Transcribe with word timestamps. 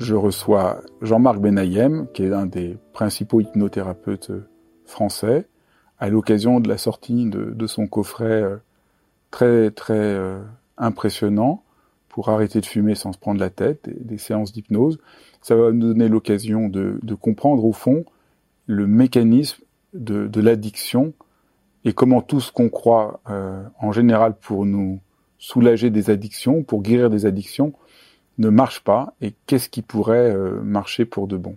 je 0.00 0.14
reçois 0.14 0.80
Jean-Marc 1.02 1.38
Benayem, 1.38 2.08
qui 2.14 2.24
est 2.24 2.32
un 2.32 2.46
des 2.46 2.78
principaux 2.92 3.40
hypnothérapeutes 3.40 4.32
français, 4.86 5.46
à 5.98 6.08
l'occasion 6.08 6.58
de 6.58 6.68
la 6.68 6.78
sortie 6.78 7.26
de, 7.28 7.66
son 7.66 7.86
coffret 7.86 8.42
euh, 8.42 8.56
très 9.30 9.70
très 9.70 9.92
euh, 9.94 10.40
impressionnant 10.78 11.62
pour 12.08 12.30
arrêter 12.30 12.60
de 12.60 12.66
fumer 12.66 12.94
sans 12.94 13.12
se 13.12 13.18
prendre 13.18 13.38
la 13.38 13.50
tête, 13.50 13.88
des, 13.88 14.16
séances 14.16 14.52
d'hypnose. 14.52 14.98
Ça 15.42 15.54
va 15.54 15.70
nous 15.70 15.88
donner 15.88 16.08
l'occasion 16.08 16.68
de, 16.68 16.98
comprendre 17.14 17.64
au 17.64 17.72
fond 17.72 18.04
le 18.66 18.86
mécanisme 18.86 19.62
de, 19.92 20.40
l'addiction 20.40 21.12
et 21.84 21.92
comment 21.92 22.22
tout 22.22 22.40
ce 22.40 22.50
qu'on 22.50 22.70
croit 22.70 23.20
euh, 23.28 23.62
en 23.78 23.92
général 23.92 24.34
pour 24.40 24.64
nous 24.64 25.00
soulager 25.38 25.90
des 25.90 26.10
addictions, 26.10 26.62
pour 26.62 26.82
guérir 26.82 27.10
des 27.10 27.26
addictions, 27.26 27.74
ne 28.40 28.48
marche 28.48 28.80
pas 28.80 29.14
et 29.20 29.34
qu'est-ce 29.46 29.68
qui 29.68 29.82
pourrait 29.82 30.34
euh, 30.34 30.62
marcher 30.62 31.04
pour 31.04 31.28
de 31.28 31.36
bon? 31.36 31.56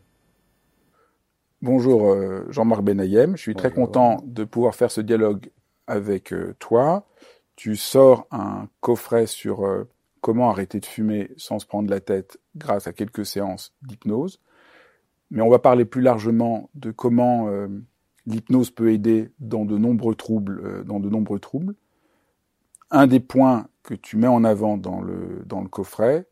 Bonjour 1.61 2.11
euh, 2.11 2.45
Jean-Marc 2.49 2.81
Benayem, 2.83 3.37
je 3.37 3.41
suis 3.41 3.55
très 3.55 3.71
content 3.71 4.17
de 4.25 4.43
pouvoir 4.43 4.75
faire 4.75 4.91
ce 4.91 4.99
dialogue 4.99 5.49
avec 5.87 6.33
euh, 6.33 6.53
toi. 6.59 7.07
Tu 7.55 7.77
sors 7.77 8.27
un 8.31 8.67
coffret 8.81 9.27
sur 9.27 9.85
comment 10.21 10.49
arrêter 10.49 10.79
de 10.79 10.85
fumer 10.85 11.31
sans 11.37 11.59
se 11.59 11.67
prendre 11.67 11.89
la 11.89 11.99
tête 11.99 12.39
grâce 12.55 12.87
à 12.87 12.93
quelques 12.93 13.27
séances 13.27 13.73
d'hypnose. 13.83 14.41
Mais 15.29 15.41
on 15.41 15.49
va 15.49 15.59
parler 15.59 15.85
plus 15.85 16.01
largement 16.01 16.71
de 16.73 16.89
comment 16.89 17.47
l'hypnose 18.25 18.71
peut 18.71 18.91
aider 18.91 19.29
dans 19.39 19.65
de 19.65 19.77
nombreux 19.77 20.15
troubles, 20.15 20.83
dans 20.85 20.99
de 20.99 21.09
nombreux 21.09 21.37
troubles. 21.37 21.75
Un 22.89 23.05
des 23.05 23.19
points 23.19 23.67
que 23.83 23.93
tu 23.93 24.17
mets 24.17 24.25
en 24.25 24.43
avant 24.43 24.77
dans 24.77 25.01
le, 25.01 25.43
dans 25.45 25.61
le 25.61 25.69
coffret, 25.69 26.25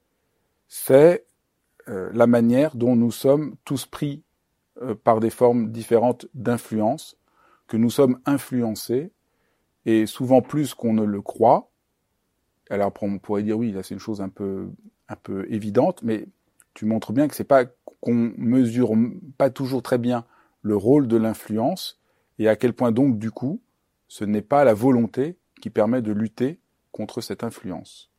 c'est 0.74 1.26
euh, 1.90 2.10
la 2.14 2.28
manière 2.28 2.78
dont 2.78 2.96
nous 2.96 3.12
sommes 3.12 3.58
tous 3.66 3.86
pris 3.86 4.24
euh, 4.82 4.96
par 4.96 5.20
des 5.20 5.30
formes 5.30 5.70
différentes 5.70 6.28
d'influence, 6.34 7.18
que 7.68 7.76
nous 7.76 7.90
sommes 7.90 8.22
influencés, 8.26 9.12
et 9.86 10.06
souvent 10.06 10.42
plus 10.42 10.74
qu'on 10.74 10.94
ne 10.94 11.04
le 11.04 11.22
croit. 11.22 11.70
Alors 12.70 12.94
on 13.02 13.20
pourrait 13.20 13.44
dire 13.44 13.58
oui, 13.58 13.74
là 13.74 13.84
c'est 13.84 13.96
une 13.96 14.00
chose 14.00 14.22
un 14.22 14.30
peu, 14.30 14.70
un 15.10 15.18
peu 15.18 15.46
évidente, 15.52 16.04
mais 16.04 16.26
tu 16.74 16.86
montres 16.86 17.12
bien 17.12 17.28
que 17.28 17.36
c'est 17.36 17.44
pas 17.44 17.66
qu'on 18.00 18.32
mesure 18.38 18.94
pas 19.38 19.50
toujours 19.50 19.84
très 19.84 19.98
bien 19.98 20.24
le 20.62 20.78
rôle 20.78 21.10
de 21.10 21.18
l'influence 21.18 22.00
et 22.40 22.48
à 22.48 22.56
quel 22.56 22.72
point 22.72 22.94
donc 22.94 23.20
du 23.20 23.30
coup 23.30 23.62
ce 24.08 24.24
n'est 24.24 24.42
pas 24.42 24.64
la 24.64 24.74
volonté 24.74 25.38
qui 25.62 25.70
permet 25.70 26.02
de 26.02 26.14
lutter 26.14 26.62
contre 26.94 27.20
cette 27.20 27.44
influence. 27.44 28.11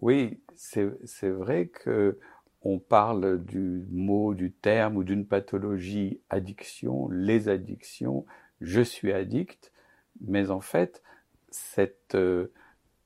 Oui, 0.00 0.40
c'est 0.56 1.28
vrai 1.28 1.66
que 1.66 2.18
on 2.62 2.78
parle 2.78 3.42
du 3.44 3.86
mot, 3.90 4.34
du 4.34 4.52
terme 4.52 4.96
ou 4.96 5.04
d'une 5.04 5.26
pathologie 5.26 6.20
addiction, 6.28 7.08
les 7.10 7.48
addictions, 7.48 8.26
je 8.60 8.82
suis 8.82 9.12
addict, 9.12 9.72
mais 10.20 10.50
en 10.50 10.60
fait, 10.60 11.02
cette 11.50 12.14
euh, 12.14 12.52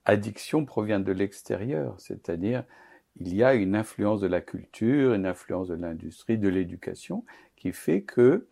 addiction 0.05 0.65
provient 0.65 1.01
de 1.01 1.13
l'extérieur, 1.13 1.95
c'est-à-dire 2.01 2.65
il 3.21 3.35
y 3.35 3.45
a 3.45 3.55
une 3.55 3.77
influence 3.77 4.21
de 4.21 4.27
la 4.27 4.41
culture, 4.41 5.15
une 5.15 5.27
influence 5.27 5.69
de 5.69 5.75
l'industrie, 5.75 6.37
de 6.37 6.49
l'éducation, 6.49 7.25
qui 7.57 7.73
fait 7.73 8.03
que 8.03 8.49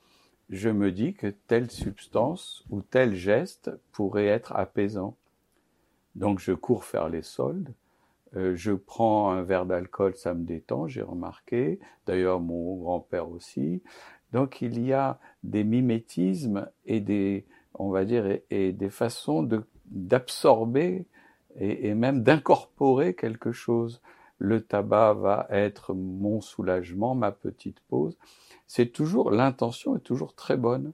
je 0.50 0.68
me 0.68 0.92
dis 0.92 1.14
que 1.14 1.26
telle 1.26 1.70
substance 1.70 2.64
ou 2.70 2.82
tel 2.82 3.14
geste 3.16 3.70
pourrait 3.90 4.26
être 4.26 4.52
apaisant. 4.54 5.16
Donc 6.14 6.38
je 6.38 6.52
cours 6.52 6.84
faire 6.84 7.08
les 7.08 7.22
soldes, 7.22 7.72
euh, 8.36 8.54
je 8.56 8.72
prends 8.72 9.30
un 9.30 9.42
verre 9.42 9.66
d'alcool, 9.66 10.14
ça 10.16 10.34
me 10.34 10.44
détend, 10.44 10.86
j'ai 10.86 11.02
remarqué. 11.02 11.78
D'ailleurs, 12.06 12.40
mon 12.40 12.76
grand-père 12.76 13.28
aussi. 13.30 13.82
Donc, 14.32 14.62
il 14.62 14.82
y 14.84 14.92
a 14.92 15.18
des 15.42 15.64
mimétismes 15.64 16.68
et 16.86 17.00
des, 17.00 17.46
on 17.74 17.90
va 17.90 18.04
dire, 18.04 18.24
et, 18.50 18.72
des 18.72 18.90
façons 18.90 19.46
d'absorber 19.86 21.06
et, 21.56 21.88
et, 21.88 21.94
même 21.94 22.22
d'incorporer 22.22 23.14
quelque 23.14 23.52
chose. 23.52 24.00
Le 24.38 24.62
tabac 24.62 25.14
va 25.14 25.46
être 25.50 25.94
mon 25.94 26.40
soulagement, 26.40 27.14
ma 27.14 27.32
petite 27.32 27.80
pause. 27.88 28.16
C'est 28.66 28.86
toujours, 28.86 29.30
l'intention 29.30 29.96
est 29.96 30.00
toujours 30.00 30.34
très 30.34 30.56
bonne. 30.56 30.92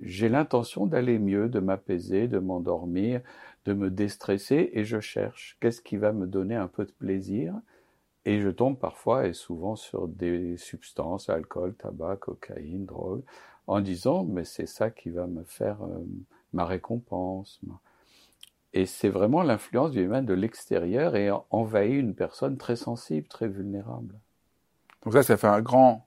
J'ai 0.00 0.28
l'intention 0.28 0.86
d'aller 0.86 1.18
mieux, 1.18 1.48
de 1.48 1.60
m'apaiser, 1.60 2.28
de 2.28 2.38
m'endormir, 2.38 3.20
de 3.64 3.72
me 3.72 3.90
déstresser 3.90 4.70
et 4.72 4.84
je 4.84 5.00
cherche 5.00 5.56
qu'est-ce 5.60 5.82
qui 5.82 5.96
va 5.96 6.12
me 6.12 6.26
donner 6.26 6.54
un 6.54 6.68
peu 6.68 6.84
de 6.84 6.92
plaisir? 6.92 7.54
Et 8.24 8.40
je 8.40 8.48
tombe 8.50 8.78
parfois 8.78 9.26
et 9.26 9.32
souvent 9.32 9.76
sur 9.76 10.08
des 10.08 10.56
substances, 10.56 11.30
alcool, 11.30 11.74
tabac, 11.74 12.16
cocaïne, 12.16 12.84
drogue, 12.84 13.22
en 13.66 13.80
disant 13.80 14.24
mais 14.24 14.44
c'est 14.44 14.66
ça 14.66 14.90
qui 14.90 15.10
va 15.10 15.26
me 15.26 15.44
faire 15.44 15.82
euh, 15.82 16.04
ma 16.52 16.64
récompense. 16.64 17.60
Et 18.72 18.86
c'est 18.86 19.08
vraiment 19.08 19.42
l'influence 19.42 19.90
du 19.90 20.02
humain 20.02 20.22
de 20.22 20.34
l'extérieur 20.34 21.16
et 21.16 21.30
envahit 21.50 21.98
une 21.98 22.14
personne 22.14 22.56
très 22.56 22.76
sensible, 22.76 23.26
très 23.26 23.48
vulnérable. 23.48 24.14
Donc 25.02 25.14
ça, 25.14 25.22
ça 25.22 25.36
fait 25.36 25.48
un 25.48 25.60
grand, 25.60 26.06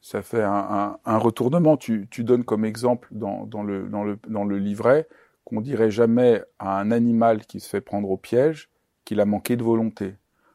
ça 0.00 0.22
fait 0.22 0.42
un, 0.42 0.98
retournement. 1.04 1.76
Tu, 1.76 2.08
donnes 2.18 2.44
comme 2.44 2.64
exemple 2.64 3.08
dans, 3.12 3.46
le, 3.62 3.88
dans, 3.88 4.02
le, 4.02 4.18
dans 4.28 4.44
le 4.44 4.58
livret 4.58 5.06
qu'on 5.52 5.60
dirait 5.60 5.90
jamais 5.90 6.42
à 6.58 6.80
un 6.80 6.90
animal 6.90 7.44
qui 7.44 7.60
se 7.60 7.68
fait 7.68 7.82
prendre 7.82 8.10
au 8.10 8.16
piège 8.16 8.70
qu'il 9.04 9.20
a 9.20 9.26
manqué 9.26 9.56
de 9.56 9.62
volonté. 9.62 10.14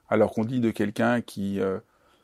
Alors 0.10 0.32
qu'on 0.32 0.44
dit 0.44 0.60
de 0.60 0.72
quelqu'un 0.72 1.22
qui 1.22 1.60
euh, 1.60 1.80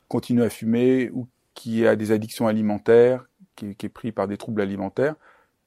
continue 0.08 0.42
à 0.42 0.50
fumer 0.50 1.12
ou 1.12 1.28
qui 1.54 1.86
a 1.86 1.96
des 1.96 2.12
addictions 2.12 2.48
alimentaires, 2.48 3.28
qui, 3.56 3.76
est 3.80 3.90
pris 3.90 4.12
par 4.12 4.28
des 4.28 4.38
troubles 4.38 4.62
alimentaires, 4.62 5.16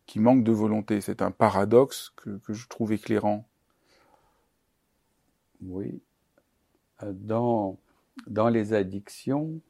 qui 0.07 0.19
manque 0.19 0.43
de 0.43 0.51
volonté. 0.51 1.01
C'est 1.01 1.23
un 1.23 1.31
paradoxe 1.31 2.13
que, 2.17 2.41
je 2.49 2.67
trouve 2.67 2.93
éclairant. 2.93 3.47
Oui. 5.63 6.01
Dans, 7.03 7.79
dans 8.27 8.49
les 8.49 8.73
addictions, 8.73 9.61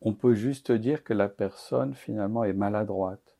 on 0.00 0.14
peut 0.14 0.34
juste 0.34 0.72
dire 0.72 1.04
que 1.04 1.12
la 1.12 1.28
personne 1.28 1.94
finalement 1.94 2.44
est 2.44 2.54
maladroite. 2.54 3.36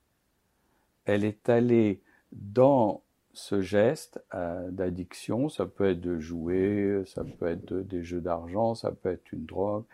Elle 1.07 1.25
est 1.25 1.49
allée 1.49 2.03
dans 2.33 3.03
ce 3.33 3.61
geste 3.61 4.25
euh, 4.35 4.71
d'addiction, 4.71 5.49
ça 5.49 5.67
peut 5.67 5.91
être 5.91 6.01
de 6.01 6.19
jouer, 6.19 7.03
ça 7.07 7.23
peut 7.25 7.47
être 7.47 7.75
des 7.75 8.03
jeux 8.03 8.21
d'argent, 8.21 8.75
ça 8.75 8.93
peut 8.93 9.11
être 9.11 9.33
une 9.33 9.45
drogue, 9.45 9.85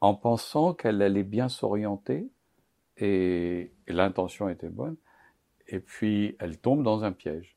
en 0.00 0.14
pensant 0.14 0.72
qu'elle 0.74 1.02
allait 1.02 1.22
bien 1.22 1.48
s'orienter 1.48 2.28
et, 2.96 3.72
l'intention 3.88 4.48
était 4.48 4.70
bonne, 4.70 4.96
et 5.68 5.80
puis 5.80 6.36
elle 6.38 6.58
tombe 6.58 6.82
dans 6.82 7.04
un 7.04 7.12
piège. 7.12 7.56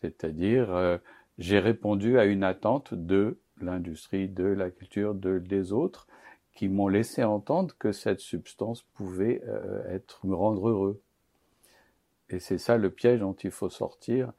C'est-à-dire, 0.00 0.74
euh, 0.74 0.98
j'ai 1.38 1.60
répondu 1.60 2.18
à 2.18 2.24
une 2.24 2.42
attente 2.42 2.94
de 2.94 3.38
l'industrie, 3.60 4.28
de 4.28 4.44
la 4.44 4.70
culture, 4.70 5.14
de, 5.14 5.38
des 5.38 5.72
autres, 5.72 6.08
qui 6.52 6.68
m'ont 6.68 6.88
laissé 6.88 7.22
entendre 7.24 7.74
que 7.78 7.92
cette 7.92 8.20
substance 8.20 8.82
pouvait 8.94 9.42
euh, 9.46 9.88
être 9.88 10.26
me 10.26 10.34
rendre 10.34 10.68
heureux. 10.68 11.00
Et 12.32 12.40
c'est 12.40 12.58
ça 12.58 12.78
le 12.78 12.90
piège 12.90 13.20
dont 13.20 13.34
il 13.34 13.50
faut 13.50 13.68
sortir 13.68 14.32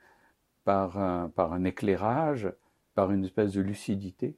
par 0.66 0.98
un, 0.98 1.64
éclairage, 1.64 2.52
par 2.96 3.12
une 3.12 3.24
espèce 3.26 3.54
de 3.54 3.62
lucidité. 3.62 4.36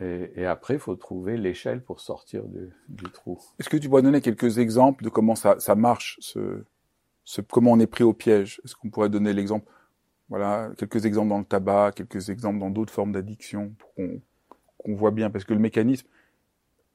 Et, 0.00 0.46
après, 0.46 0.74
il 0.74 0.80
faut 0.80 0.96
trouver 0.96 1.36
l'échelle 1.36 1.82
pour 1.82 2.00
sortir 2.00 2.42
du, 2.88 3.04
trou. 3.12 3.38
Est-ce 3.58 3.68
que 3.68 3.76
tu 3.76 3.88
pourrais 3.88 4.02
donner 4.02 4.22
quelques 4.22 4.58
exemples 4.58 5.04
de 5.04 5.10
comment 5.10 5.34
ça, 5.34 5.74
marche, 5.76 6.18
comment 7.48 7.72
on 7.72 7.80
est 7.80 7.86
pris 7.86 8.02
au 8.02 8.14
piège? 8.14 8.60
Est-ce 8.64 8.74
qu'on 8.74 8.88
pourrait 8.88 9.10
donner 9.10 9.32
l'exemple 9.32 9.70
Voilà, 10.30 10.70
quelques 10.76 11.04
exemples 11.04 11.28
dans 11.28 11.38
le 11.38 11.44
tabac, 11.44 11.92
quelques 11.92 12.30
exemples 12.30 12.58
dans 12.58 12.70
d'autres 12.70 12.92
formes 12.92 13.12
d'addiction, 13.12 13.74
pour 13.78 13.94
qu'on 13.94 14.94
voit 14.96 15.10
bien, 15.10 15.30
parce 15.30 15.44
que 15.44 15.52
le 15.52 15.60
mécanisme, 15.60 16.08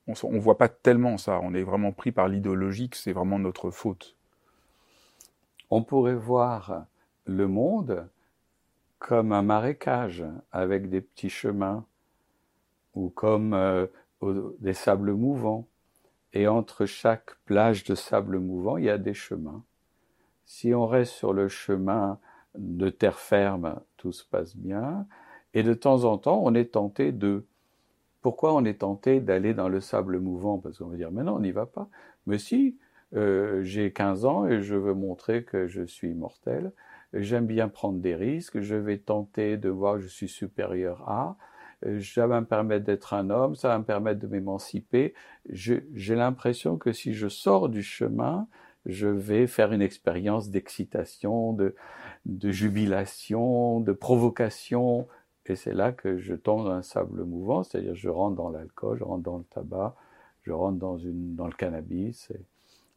on 0.07 0.31
ne 0.31 0.39
voit 0.39 0.57
pas 0.57 0.69
tellement 0.69 1.17
ça. 1.17 1.39
On 1.43 1.53
est 1.53 1.63
vraiment 1.63 1.91
pris 1.91 2.11
par 2.11 2.27
l'idéologie 2.27 2.89
que 2.89 2.97
c'est 2.97 3.13
vraiment 3.13 3.37
notre 3.37 3.69
faute. 3.69 4.14
On 5.77 5.83
pourrait 5.83 6.15
voir 6.15 6.85
le 7.25 7.49
monde 7.49 8.07
comme 8.97 9.33
un 9.33 9.41
marécage 9.41 10.23
avec 10.53 10.89
des 10.89 11.01
petits 11.01 11.29
chemins 11.29 11.83
ou 12.93 13.09
comme 13.09 13.53
euh, 13.53 13.85
des 14.59 14.73
sables 14.73 15.11
mouvants. 15.11 15.67
Et 16.31 16.47
entre 16.47 16.85
chaque 16.85 17.35
plage 17.43 17.83
de 17.83 17.93
sable 17.93 18.39
mouvant, 18.39 18.77
il 18.77 18.85
y 18.85 18.89
a 18.89 18.97
des 18.97 19.13
chemins. 19.13 19.65
Si 20.45 20.73
on 20.73 20.87
reste 20.87 21.11
sur 21.11 21.33
le 21.33 21.49
chemin 21.49 22.19
de 22.57 22.89
terre 22.89 23.19
ferme, 23.19 23.81
tout 23.97 24.13
se 24.13 24.23
passe 24.23 24.55
bien. 24.55 25.05
Et 25.53 25.61
de 25.61 25.73
temps 25.73 26.05
en 26.05 26.17
temps, 26.17 26.39
on 26.41 26.55
est 26.55 26.71
tenté 26.71 27.11
de... 27.11 27.45
Pourquoi 28.21 28.53
on 28.53 28.63
est 28.63 28.79
tenté 28.79 29.19
d'aller 29.19 29.53
dans 29.53 29.67
le 29.67 29.81
sable 29.81 30.19
mouvant? 30.21 30.57
Parce 30.57 30.77
qu'on 30.77 30.87
va 30.87 30.95
dire, 30.95 31.11
mais 31.11 31.23
non, 31.23 31.35
on 31.35 31.41
n'y 31.41 31.51
va 31.51 31.65
pas. 31.65 31.89
Mais 32.27 32.37
si, 32.37 32.77
euh, 33.13 33.61
j'ai 33.63 33.91
15 33.91 34.25
ans 34.25 34.47
et 34.47 34.61
je 34.61 34.75
veux 34.75 34.93
montrer 34.93 35.43
que 35.43 35.67
je 35.67 35.83
suis 35.83 36.09
immortel. 36.09 36.71
J'aime 37.13 37.45
bien 37.45 37.69
prendre 37.69 37.99
des 37.99 38.15
risques. 38.15 38.59
Je 38.59 38.75
vais 38.75 38.97
tenter 38.97 39.57
de 39.57 39.69
voir 39.69 39.95
que 39.95 40.01
je 40.01 40.07
suis 40.07 40.27
supérieur 40.27 41.07
à. 41.07 41.37
Ça 42.01 42.25
va 42.25 42.41
me 42.41 42.45
permettre 42.45 42.85
d'être 42.85 43.13
un 43.13 43.29
homme, 43.29 43.55
ça 43.55 43.67
va 43.67 43.77
me 43.77 43.83
permettre 43.83 44.19
de 44.19 44.27
m'émanciper. 44.27 45.13
J'ai 45.49 46.15
l'impression 46.15 46.77
que 46.77 46.91
si 46.91 47.13
je 47.13 47.27
sors 47.27 47.69
du 47.69 47.83
chemin, 47.83 48.47
je 48.85 49.07
vais 49.07 49.47
faire 49.47 49.71
une 49.71 49.81
expérience 49.81 50.49
d'excitation, 50.49 51.53
de, 51.53 51.75
jubilation, 52.51 53.79
de 53.81 53.91
provocation. 53.91 55.07
Et 55.47 55.55
c'est 55.55 55.73
là 55.73 55.91
que 55.91 56.17
je 56.17 56.33
tombe 56.33 56.65
dans 56.65 56.71
un 56.71 56.81
sable 56.81 57.23
mouvant, 57.23 57.63
c'est-à-dire 57.63 57.95
je 57.95 58.09
rentre 58.09 58.35
dans 58.35 58.49
l'alcool, 58.49 58.97
je 58.97 59.03
rentre 59.03 59.23
dans 59.23 59.37
le 59.37 59.43
tabac, 59.43 59.95
je 60.41 60.51
rentre 60.51 60.77
dans, 60.77 60.95
le 60.95 61.55
cannabis. 61.55 62.31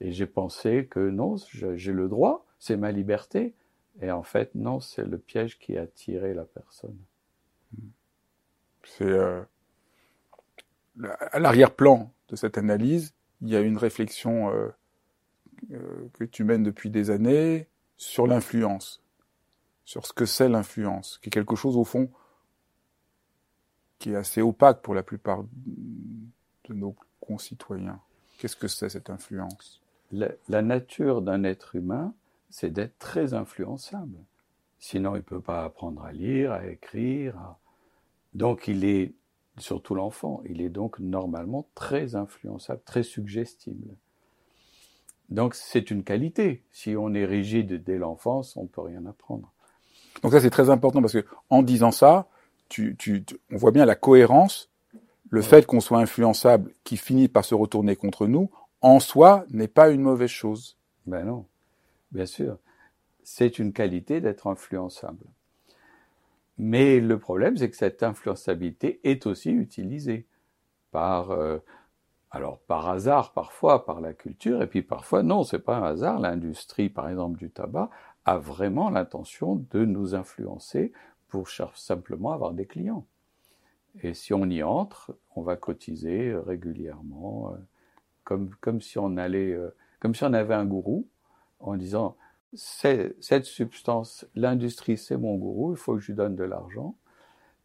Et 0.00 0.12
j'ai 0.12 0.26
pensé 0.26 0.86
que 0.90 1.00
non, 1.10 1.36
j'ai 1.52 1.92
le 1.92 2.08
droit, 2.08 2.46
c'est 2.58 2.76
ma 2.76 2.92
liberté. 2.92 3.54
Et 4.00 4.10
en 4.12 4.22
fait, 4.22 4.54
non, 4.54 4.80
c'est 4.80 5.04
le 5.04 5.18
piège 5.18 5.58
qui 5.58 5.76
a 5.76 5.86
tiré 5.86 6.34
la 6.34 6.44
personne. 6.44 6.96
C'est 8.84 9.04
euh, 9.04 9.42
à 11.32 11.38
l'arrière-plan 11.38 12.12
de 12.28 12.36
cette 12.36 12.58
analyse, 12.58 13.12
il 13.42 13.48
y 13.48 13.56
a 13.56 13.60
une 13.60 13.76
réflexion 13.76 14.50
euh, 14.50 14.68
euh, 15.72 16.08
que 16.14 16.24
tu 16.24 16.44
mènes 16.44 16.62
depuis 16.62 16.90
des 16.90 17.10
années 17.10 17.66
sur 17.96 18.26
l'influence, 18.26 19.02
sur 19.84 20.06
ce 20.06 20.12
que 20.12 20.26
c'est 20.26 20.48
l'influence, 20.48 21.18
qui 21.18 21.28
est 21.28 21.32
quelque 21.32 21.56
chose 21.56 21.76
au 21.76 21.84
fond 21.84 22.08
qui 23.98 24.12
est 24.12 24.16
assez 24.16 24.40
opaque 24.40 24.80
pour 24.82 24.94
la 24.94 25.02
plupart 25.02 25.42
de 25.42 26.74
nos 26.74 26.94
concitoyens. 27.20 28.00
Qu'est-ce 28.38 28.56
que 28.56 28.68
c'est 28.68 28.88
cette 28.88 29.10
influence? 29.10 29.82
La, 30.12 30.62
nature 30.62 31.22
d'un 31.22 31.44
être 31.44 31.76
humain, 31.76 32.14
c'est 32.50 32.70
d'être 32.70 32.98
très 32.98 33.34
influençable. 33.34 34.16
Sinon, 34.78 35.14
il 35.14 35.18
ne 35.18 35.22
peut 35.22 35.40
pas 35.40 35.64
apprendre 35.64 36.04
à 36.04 36.12
lire, 36.12 36.52
à 36.52 36.66
écrire, 36.66 37.36
à, 37.36 37.58
donc 38.34 38.68
il 38.68 38.84
est, 38.84 39.12
surtout 39.58 39.94
l'enfant, 39.94 40.42
il 40.48 40.60
est 40.60 40.68
donc 40.68 40.98
normalement 41.00 41.66
très 41.74 42.14
influençable, 42.14 42.80
très 42.84 43.02
suggestible. 43.02 43.96
Donc 45.28 45.54
c'est 45.54 45.90
une 45.90 46.04
qualité. 46.04 46.62
Si 46.70 46.96
on 46.96 47.12
est 47.14 47.24
rigide 47.24 47.82
dès 47.82 47.98
l'enfance, 47.98 48.56
on 48.56 48.62
ne 48.62 48.68
peut 48.68 48.80
rien 48.80 49.04
apprendre. 49.06 49.52
Donc 50.22 50.32
ça 50.32 50.40
c'est 50.40 50.50
très 50.50 50.70
important 50.70 51.00
parce 51.00 51.12
que 51.12 51.26
en 51.50 51.62
disant 51.62 51.90
ça, 51.90 52.28
tu, 52.68 52.96
tu, 52.96 53.24
on 53.50 53.56
voit 53.56 53.70
bien 53.70 53.84
la 53.84 53.94
cohérence, 53.94 54.70
le 55.30 55.42
fait 55.42 55.66
qu'on 55.66 55.80
soit 55.80 55.98
influençable, 55.98 56.72
qui 56.84 56.96
finit 56.96 57.28
par 57.28 57.44
se 57.44 57.54
retourner 57.54 57.96
contre 57.96 58.26
nous, 58.26 58.50
en 58.80 59.00
soi 59.00 59.44
n'est 59.50 59.68
pas 59.68 59.90
une 59.90 60.02
mauvaise 60.02 60.30
chose. 60.30 60.76
Ben 61.06 61.24
non, 61.24 61.46
bien 62.12 62.26
sûr. 62.26 62.58
C'est 63.22 63.58
une 63.58 63.72
qualité 63.72 64.20
d'être 64.20 64.46
influençable. 64.46 65.24
Mais 66.58 66.98
le 67.00 67.18
problème, 67.18 67.56
c'est 67.56 67.70
que 67.70 67.76
cette 67.76 68.02
influençabilité 68.02 69.00
est 69.04 69.26
aussi 69.26 69.50
utilisée 69.50 70.26
par, 70.90 71.30
euh, 71.30 71.58
alors 72.30 72.58
par 72.60 72.88
hasard 72.88 73.32
parfois, 73.32 73.84
par 73.84 74.00
la 74.00 74.12
culture, 74.12 74.62
et 74.62 74.66
puis 74.66 74.82
parfois 74.82 75.22
non, 75.22 75.44
c'est 75.44 75.60
pas 75.60 75.76
un 75.76 75.84
hasard. 75.84 76.18
L'industrie, 76.18 76.88
par 76.88 77.08
exemple, 77.08 77.38
du 77.38 77.50
tabac 77.50 77.90
a 78.24 78.38
vraiment 78.38 78.90
l'intention 78.90 79.64
de 79.70 79.84
nous 79.84 80.14
influencer 80.14 80.92
pour 81.28 81.48
simplement 81.48 82.32
avoir 82.32 82.52
des 82.52 82.66
clients. 82.66 83.06
Et 84.02 84.14
si 84.14 84.34
on 84.34 84.46
y 84.46 84.62
entre, 84.62 85.16
on 85.36 85.42
va 85.42 85.56
cotiser 85.56 86.34
régulièrement, 86.34 87.52
euh, 87.52 87.56
comme, 88.28 88.50
comme 88.60 88.82
si 88.82 88.98
on 88.98 89.16
allait, 89.16 89.54
euh, 89.54 89.74
comme 90.00 90.14
si 90.14 90.22
on 90.22 90.34
avait 90.34 90.52
un 90.52 90.66
gourou, 90.66 91.08
en 91.60 91.76
disant 91.76 92.14
cette 92.52 93.44
substance, 93.46 94.26
l'industrie, 94.34 94.98
c'est 94.98 95.16
mon 95.16 95.36
gourou, 95.36 95.72
il 95.72 95.78
faut 95.78 95.94
que 95.94 96.00
je 96.00 96.08
lui 96.08 96.14
donne 96.14 96.36
de 96.36 96.44
l'argent. 96.44 96.94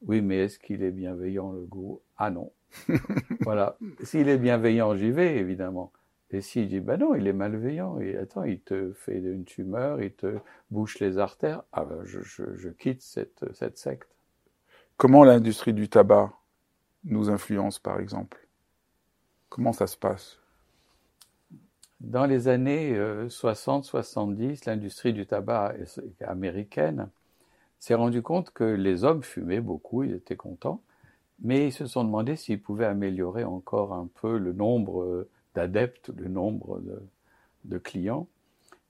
Oui, 0.03 0.21
mais 0.21 0.37
est-ce 0.37 0.59
qu'il 0.59 0.81
est 0.81 0.91
bienveillant, 0.91 1.51
le 1.51 1.65
gourou? 1.65 2.01
Ah 2.15 2.31
non. 2.31 2.53
voilà. 3.41 3.77
S'il 4.03 4.29
est 4.29 4.37
bienveillant, 4.37 4.95
j'y 4.95 5.11
vais, 5.11 5.35
évidemment. 5.35 5.91
Et 6.29 6.39
s'il 6.39 6.69
dit, 6.69 6.79
ben 6.79 6.97
non, 6.97 7.13
il 7.13 7.27
est 7.27 7.33
malveillant, 7.33 7.99
et 7.99 8.15
attends, 8.15 8.45
il 8.45 8.61
te 8.61 8.93
fait 8.93 9.19
une 9.19 9.43
tumeur, 9.43 10.01
il 10.01 10.13
te 10.13 10.37
bouche 10.71 10.99
les 10.99 11.17
artères, 11.17 11.63
ah 11.73 11.83
ben 11.83 12.05
je, 12.05 12.21
je 12.21 12.69
quitte 12.69 13.01
cette, 13.01 13.43
cette 13.53 13.77
secte. 13.77 14.15
Comment 14.95 15.25
l'industrie 15.25 15.73
du 15.73 15.89
tabac 15.89 16.31
nous 17.03 17.29
influence, 17.29 17.79
par 17.79 17.99
exemple? 17.99 18.47
Comment 19.49 19.73
ça 19.73 19.87
se 19.87 19.97
passe? 19.97 20.39
Dans 22.03 22.25
les 22.25 22.49
années 22.49 22.93
60-70, 22.93 24.43
euh, 24.43 24.55
l'industrie 24.67 25.13
du 25.13 25.25
tabac 25.25 25.73
américaine 26.21 27.09
s'est 27.79 27.95
rendu 27.95 28.21
compte 28.21 28.51
que 28.51 28.65
les 28.65 29.05
hommes 29.05 29.23
fumaient 29.23 29.61
beaucoup, 29.61 30.03
ils 30.03 30.13
étaient 30.13 30.35
contents, 30.35 30.81
mais 31.41 31.67
ils 31.67 31.71
se 31.71 31.85
sont 31.85 32.03
demandé 32.03 32.35
s'ils 32.35 32.61
pouvaient 32.61 32.85
améliorer 32.85 33.45
encore 33.45 33.93
un 33.93 34.09
peu 34.21 34.37
le 34.37 34.53
nombre 34.53 35.27
d'adeptes, 35.55 36.11
le 36.15 36.27
nombre 36.27 36.81
de, 37.63 37.77
clients. 37.77 38.27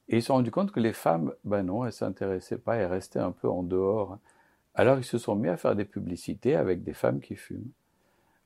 Et 0.09 0.17
ils 0.17 0.21
se 0.21 0.27
sont 0.27 0.33
rendus 0.33 0.51
compte 0.51 0.71
que 0.71 0.79
les 0.79 0.93
femmes, 0.93 1.33
ben 1.45 1.63
non, 1.63 1.85
elles 1.85 1.93
s'intéressaient 1.93 2.57
pas, 2.57 2.75
elles 2.75 2.91
restaient 2.91 3.19
un 3.19 3.31
peu 3.31 3.47
en 3.47 3.63
dehors. 3.63 4.17
Alors 4.75 4.97
ils 4.97 5.05
se 5.05 5.17
sont 5.19 5.35
mis 5.35 5.49
à 5.49 5.57
faire 5.57 5.75
des 5.75 5.85
publicités 5.85 6.55
avec 6.55 6.83
des 6.83 6.93
femmes 6.93 7.21
qui 7.21 7.35
fument 7.35 7.71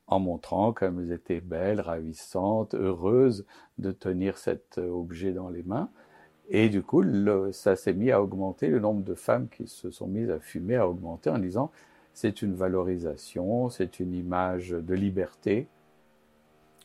en 0.08 0.20
montrant 0.20 0.74
comme 0.74 1.00
elles 1.00 1.12
étaient 1.12 1.42
belles, 1.42 1.82
ravissantes, 1.82 2.74
heureuses 2.74 3.46
de 3.78 3.92
tenir 3.92 4.38
cet 4.38 4.78
euh, 4.78 4.90
objet 4.90 5.34
dans 5.34 5.50
les 5.50 5.64
mains. 5.64 5.90
Et 6.50 6.70
du 6.70 6.82
coup, 6.82 7.04
ça 7.52 7.76
s'est 7.76 7.94
mis 7.94 8.10
à 8.12 8.22
augmenter, 8.22 8.70
le 8.70 8.80
nombre 8.80 9.04
de 9.04 9.16
femmes 9.16 9.50
qui 9.50 9.68
se 9.68 9.92
sont 9.92 10.08
mises 10.08 10.30
à 10.30 10.40
fumer 10.40 10.78
a 10.78 10.88
augmenté 10.88 11.30
en 11.30 11.40
disant 11.40 11.72
c'est 12.14 12.42
une 12.42 12.56
valorisation, 12.56 13.70
c'est 13.70 14.00
une 14.00 14.14
image 14.14 14.70
de 14.70 14.96
liberté. 14.96 15.68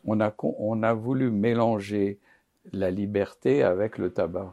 On 0.05 0.21
a, 0.21 0.35
on 0.43 0.83
a 0.83 0.93
voulu 0.93 1.31
mélanger 1.31 2.19
la 2.73 2.91
liberté 2.91 3.63
avec 3.63 3.99
le 3.99 4.11
tabac. 4.11 4.53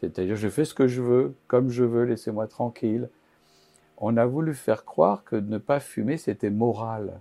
C'est-à-dire, 0.00 0.36
je 0.36 0.48
fais 0.48 0.64
ce 0.64 0.74
que 0.74 0.86
je 0.86 1.02
veux, 1.02 1.34
comme 1.46 1.70
je 1.70 1.84
veux, 1.84 2.04
laissez-moi 2.04 2.46
tranquille. 2.46 3.08
On 3.96 4.16
a 4.16 4.26
voulu 4.26 4.54
faire 4.54 4.84
croire 4.84 5.24
que 5.24 5.36
ne 5.36 5.58
pas 5.58 5.80
fumer, 5.80 6.18
c'était 6.18 6.50
moral. 6.50 7.20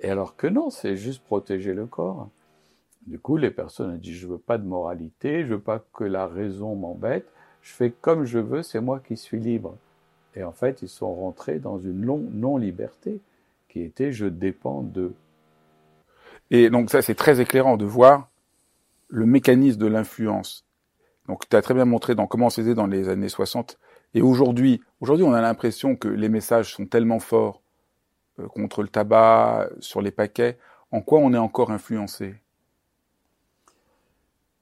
Et 0.00 0.10
alors 0.10 0.36
que 0.36 0.46
non, 0.46 0.70
c'est 0.70 0.96
juste 0.96 1.22
protéger 1.24 1.74
le 1.74 1.86
corps. 1.86 2.28
Du 3.06 3.18
coup, 3.18 3.36
les 3.36 3.50
personnes 3.50 3.92
ont 3.92 3.96
dit, 3.96 4.14
je 4.14 4.26
veux 4.26 4.38
pas 4.38 4.58
de 4.58 4.66
moralité, 4.66 5.44
je 5.44 5.54
veux 5.54 5.60
pas 5.60 5.84
que 5.92 6.04
la 6.04 6.26
raison 6.26 6.74
m'embête, 6.74 7.26
je 7.62 7.72
fais 7.72 7.90
comme 7.90 8.24
je 8.24 8.38
veux, 8.38 8.62
c'est 8.62 8.80
moi 8.80 9.00
qui 9.00 9.16
suis 9.16 9.40
libre. 9.40 9.76
Et 10.36 10.42
en 10.42 10.52
fait, 10.52 10.82
ils 10.82 10.88
sont 10.88 11.14
rentrés 11.14 11.58
dans 11.58 11.78
une 11.78 12.00
non-liberté 12.32 13.20
qui 13.68 13.82
était 13.82 14.12
je 14.12 14.26
dépends 14.26 14.82
d'eux. 14.82 15.14
Et 16.50 16.70
donc 16.70 16.90
ça, 16.90 17.02
c'est 17.02 17.14
très 17.14 17.40
éclairant 17.40 17.76
de 17.76 17.84
voir 17.84 18.28
le 19.08 19.26
mécanisme 19.26 19.78
de 19.78 19.86
l'influence. 19.86 20.64
Donc 21.28 21.48
tu 21.48 21.56
as 21.56 21.62
très 21.62 21.74
bien 21.74 21.84
montré 21.84 22.14
dans 22.14 22.26
comment 22.26 22.50
faisait 22.50 22.74
dans 22.74 22.86
les 22.86 23.08
années 23.08 23.28
60. 23.28 23.78
Et 24.14 24.22
aujourd'hui, 24.22 24.82
aujourd'hui, 25.00 25.24
on 25.24 25.32
a 25.32 25.40
l'impression 25.40 25.96
que 25.96 26.08
les 26.08 26.28
messages 26.28 26.74
sont 26.74 26.86
tellement 26.86 27.18
forts 27.18 27.62
contre 28.48 28.82
le 28.82 28.88
tabac, 28.88 29.68
sur 29.80 30.00
les 30.00 30.10
paquets, 30.10 30.58
en 30.90 31.00
quoi 31.00 31.20
on 31.20 31.32
est 31.32 31.38
encore 31.38 31.70
influencé? 31.70 32.34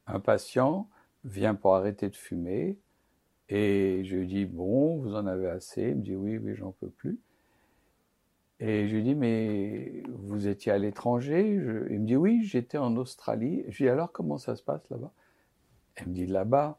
Un 0.07 0.21
patient 0.21 0.89
vient 1.25 1.55
pour 1.55 1.77
arrêter 1.77 2.09
de 2.09 2.17
fumer 2.17 2.79
et 3.49 4.05
je 4.05 4.17
lui 4.17 4.27
dis 4.27 4.45
bon, 4.45 4.99
vous 4.99 5.15
en 5.15 5.27
avez 5.27 5.49
assez? 5.49 5.91
Il 5.91 5.97
me 5.97 6.03
dit 6.03 6.17
oui, 6.17 6.39
oui, 6.39 6.55
j'en 6.55 6.73
peux 6.73 6.91
plus. 6.91 7.19
Et 8.65 8.87
je 8.87 8.95
lui 8.95 9.03
dis, 9.03 9.17
mais 9.17 10.05
vous 10.09 10.47
étiez 10.47 10.71
à 10.71 10.79
l'étranger? 10.79 11.41
Il 11.91 11.99
me 11.99 12.07
dit, 12.07 12.15
oui, 12.15 12.45
j'étais 12.45 12.79
en 12.79 12.97
Australie. 12.97 13.65
Je 13.69 13.79
lui 13.79 13.85
dis, 13.87 13.89
alors 13.89 14.13
comment 14.13 14.39
ça 14.39 14.55
se 14.55 14.63
passe 14.63 14.89
là-bas? 14.89 15.11
Elle 15.97 16.07
me 16.07 16.15
dit, 16.15 16.27
là-bas, 16.27 16.79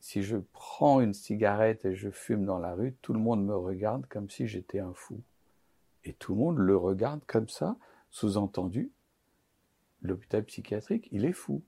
si 0.00 0.22
je 0.22 0.38
prends 0.52 1.00
une 1.00 1.14
cigarette 1.14 1.84
et 1.84 1.94
je 1.94 2.10
fume 2.10 2.44
dans 2.44 2.58
la 2.58 2.74
rue, 2.74 2.96
tout 3.00 3.12
le 3.12 3.20
monde 3.20 3.44
me 3.44 3.54
regarde 3.54 4.06
comme 4.06 4.28
si 4.28 4.48
j'étais 4.48 4.80
un 4.80 4.92
fou. 4.92 5.20
Et 6.04 6.12
tout 6.14 6.34
le 6.34 6.40
monde 6.40 6.58
le 6.58 6.76
regarde 6.76 7.20
comme 7.26 7.48
ça, 7.48 7.76
sous-entendu, 8.10 8.90
l'hôpital 10.02 10.44
psychiatrique, 10.44 11.08
il 11.12 11.24
est 11.24 11.32
fou. 11.32 11.62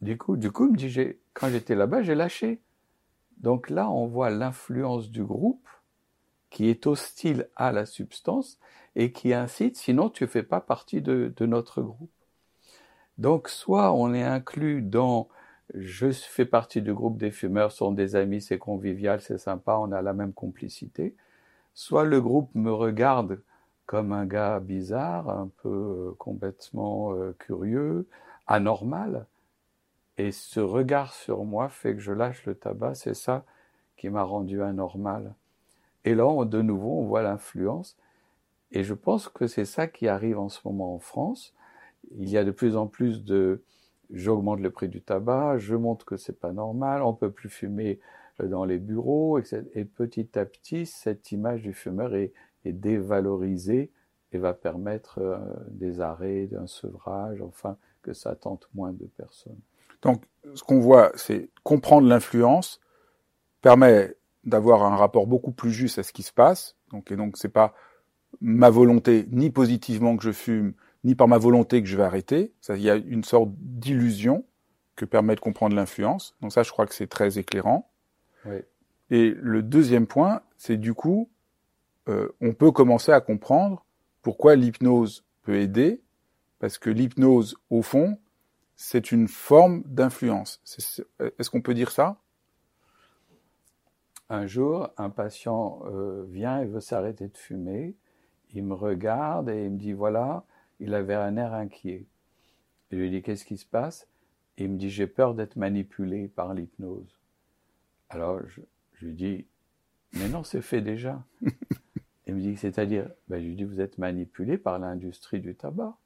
Du 0.00 0.18
coup, 0.18 0.36
du 0.36 0.50
coup, 0.50 0.70
me 0.70 0.76
dit, 0.76 1.16
quand 1.32 1.48
j'étais 1.48 1.74
là-bas, 1.74 2.02
j'ai 2.02 2.14
lâché. 2.14 2.60
Donc 3.38 3.70
là, 3.70 3.90
on 3.90 4.06
voit 4.06 4.30
l'influence 4.30 5.10
du 5.10 5.24
groupe 5.24 5.66
qui 6.50 6.68
est 6.68 6.86
hostile 6.86 7.48
à 7.56 7.72
la 7.72 7.86
substance 7.86 8.58
et 8.94 9.12
qui 9.12 9.34
incite, 9.34 9.76
sinon 9.76 10.08
tu 10.08 10.24
ne 10.24 10.28
fais 10.28 10.42
pas 10.42 10.60
partie 10.60 11.02
de, 11.02 11.32
notre 11.40 11.82
groupe. 11.82 12.10
Donc 13.18 13.48
soit 13.48 13.92
on 13.92 14.14
est 14.14 14.22
inclus 14.22 14.82
dans 14.82 15.28
je 15.74 16.10
fais 16.12 16.46
partie 16.46 16.80
du 16.80 16.94
groupe 16.94 17.18
des 17.18 17.32
fumeurs, 17.32 17.72
sont 17.72 17.90
des 17.90 18.14
amis, 18.14 18.40
c'est 18.40 18.58
convivial, 18.58 19.20
c'est 19.20 19.38
sympa, 19.38 19.76
on 19.78 19.90
a 19.90 20.00
la 20.00 20.12
même 20.12 20.32
complicité, 20.32 21.16
soit 21.76 22.04
le 22.04 22.20
groupe 22.20 22.50
me 22.54 22.72
regarde 22.72 23.40
comme 23.84 24.10
un 24.12 24.26
gars 24.26 24.58
bizarre, 24.58 25.28
un 25.30 25.48
peu 25.62 25.68
euh, 25.68 26.14
complètement 26.18 27.12
euh, 27.12 27.36
curieux, 27.38 28.08
anormal, 28.48 29.26
et 30.18 30.32
ce 30.32 30.60
regard 30.60 31.12
sur 31.12 31.44
moi 31.44 31.68
fait 31.68 31.94
que 31.94 32.00
je 32.00 32.12
lâche 32.12 32.46
le 32.46 32.54
tabac, 32.54 32.94
c'est 32.94 33.14
ça 33.14 33.44
qui 33.96 34.08
m'a 34.08 34.22
rendu 34.22 34.62
anormal. 34.62 35.34
Et 36.04 36.14
là, 36.14 36.44
de 36.44 36.62
nouveau, 36.62 37.00
on 37.00 37.04
voit 37.04 37.22
l'influence. 37.22 37.96
Et 38.72 38.82
je 38.82 38.94
pense 38.94 39.28
que 39.28 39.46
c'est 39.46 39.64
ça 39.64 39.86
qui 39.86 40.08
arrive 40.08 40.38
en 40.38 40.48
ce 40.48 40.60
moment 40.64 40.94
en 40.94 40.98
France. 40.98 41.54
Il 42.16 42.30
y 42.30 42.38
a 42.38 42.44
de 42.44 42.50
plus 42.50 42.76
en 42.76 42.86
plus 42.86 43.24
de 43.24 43.62
j'augmente 44.10 44.60
le 44.60 44.70
prix 44.70 44.88
du 44.88 45.02
tabac, 45.02 45.58
je 45.58 45.74
montre 45.74 46.06
que 46.06 46.16
c'est 46.16 46.38
pas 46.38 46.52
normal, 46.52 47.02
on 47.02 47.12
peut 47.12 47.30
plus 47.30 47.48
fumer 47.48 47.98
dans 48.42 48.64
les 48.64 48.78
bureaux. 48.78 49.38
Et 49.38 49.84
petit 49.84 50.38
à 50.38 50.44
petit, 50.44 50.86
cette 50.86 51.32
image 51.32 51.62
du 51.62 51.72
fumeur 51.72 52.14
est, 52.14 52.32
dévalorisée 52.64 53.92
et 54.32 54.38
va 54.38 54.52
permettre 54.52 55.20
euh, 55.20 55.38
des 55.70 56.00
arrêts, 56.00 56.48
d'un 56.48 56.66
sevrage, 56.66 57.40
enfin, 57.42 57.76
que 58.02 58.12
ça 58.12 58.34
tente 58.34 58.68
moins 58.74 58.92
de 58.92 59.04
personnes. 59.04 59.60
Donc, 60.02 60.24
ce 60.54 60.64
qu'on 60.64 60.80
voit, 60.80 61.12
c'est 61.14 61.48
comprendre 61.62 62.08
l'influence 62.08 62.80
permet 63.62 64.16
d'avoir 64.42 64.82
un 64.82 64.96
rapport 64.96 65.28
beaucoup 65.28 65.52
plus 65.52 65.70
juste 65.70 66.00
à 66.00 66.02
ce 66.02 66.12
qui 66.12 66.24
se 66.24 66.32
passe. 66.32 66.76
Donc, 66.90 67.12
et 67.12 67.16
donc, 67.16 67.36
c'est 67.36 67.48
pas 67.48 67.72
ma 68.40 68.68
volonté, 68.68 69.26
ni 69.30 69.50
positivement 69.50 70.16
que 70.16 70.24
je 70.24 70.32
fume, 70.32 70.74
ni 71.04 71.14
par 71.14 71.28
ma 71.28 71.38
volonté 71.38 71.82
que 71.82 71.88
je 71.88 71.96
vais 71.96 72.02
arrêter. 72.02 72.52
Il 72.68 72.82
y 72.82 72.90
a 72.90 72.96
une 72.96 73.24
sorte 73.24 73.50
d'illusion 73.58 74.44
que 74.96 75.04
permet 75.04 75.34
de 75.34 75.40
comprendre 75.40 75.76
l'influence. 75.76 76.34
Donc 76.40 76.52
ça, 76.52 76.62
je 76.62 76.70
crois 76.72 76.86
que 76.86 76.94
c'est 76.94 77.06
très 77.06 77.38
éclairant. 77.38 77.90
Oui. 78.46 78.58
Et 79.10 79.30
le 79.30 79.62
deuxième 79.62 80.06
point, 80.06 80.42
c'est 80.56 80.76
du 80.76 80.94
coup, 80.94 81.30
euh, 82.08 82.28
on 82.40 82.54
peut 82.54 82.72
commencer 82.72 83.12
à 83.12 83.20
comprendre 83.20 83.84
pourquoi 84.22 84.56
l'hypnose 84.56 85.24
peut 85.42 85.56
aider, 85.56 86.02
parce 86.58 86.78
que 86.78 86.90
l'hypnose, 86.90 87.56
au 87.70 87.82
fond, 87.82 88.18
c'est 88.74 89.12
une 89.12 89.28
forme 89.28 89.82
d'influence. 89.86 90.60
Est-ce 91.38 91.50
qu'on 91.50 91.62
peut 91.62 91.74
dire 91.74 91.90
ça? 91.90 92.20
Un 94.28 94.46
jour, 94.46 94.90
un 94.96 95.08
patient 95.08 95.82
euh, 95.86 96.24
vient 96.28 96.60
et 96.60 96.66
veut 96.66 96.80
s'arrêter 96.80 97.28
de 97.28 97.36
fumer. 97.36 97.94
Il 98.50 98.64
me 98.64 98.74
regarde 98.74 99.48
et 99.48 99.64
il 99.66 99.70
me 99.70 99.78
dit 99.78 99.92
voilà, 99.92 100.44
il 100.80 100.94
avait 100.94 101.14
un 101.14 101.36
air 101.36 101.54
inquiet. 101.54 102.06
Je 102.90 102.96
lui 102.96 103.10
dis 103.10 103.22
qu'est-ce 103.22 103.44
qui 103.44 103.56
se 103.56 103.66
passe? 103.66 104.08
Il 104.58 104.70
me 104.70 104.76
dit 104.76 104.90
j'ai 104.90 105.06
peur 105.06 105.34
d'être 105.34 105.56
manipulé 105.56 106.28
par 106.28 106.54
l'hypnose. 106.54 107.15
Alors 108.08 108.40
je, 108.48 108.60
lui 109.04 109.14
dis 109.14 109.46
mais 110.14 110.28
non, 110.28 110.44
c'est 110.44 110.62
fait 110.62 110.80
déjà. 110.80 111.24
il 112.26 112.34
me 112.34 112.40
dit 112.40 112.56
c'est-à-dire 112.56 113.10
ben, 113.28 113.40
Je 113.40 113.46
lui 113.46 113.56
dis 113.56 113.64
vous 113.64 113.80
êtes 113.80 113.98
manipulé 113.98 114.58
par 114.58 114.78
l'industrie 114.78 115.40
du 115.40 115.54
tabac 115.54 115.96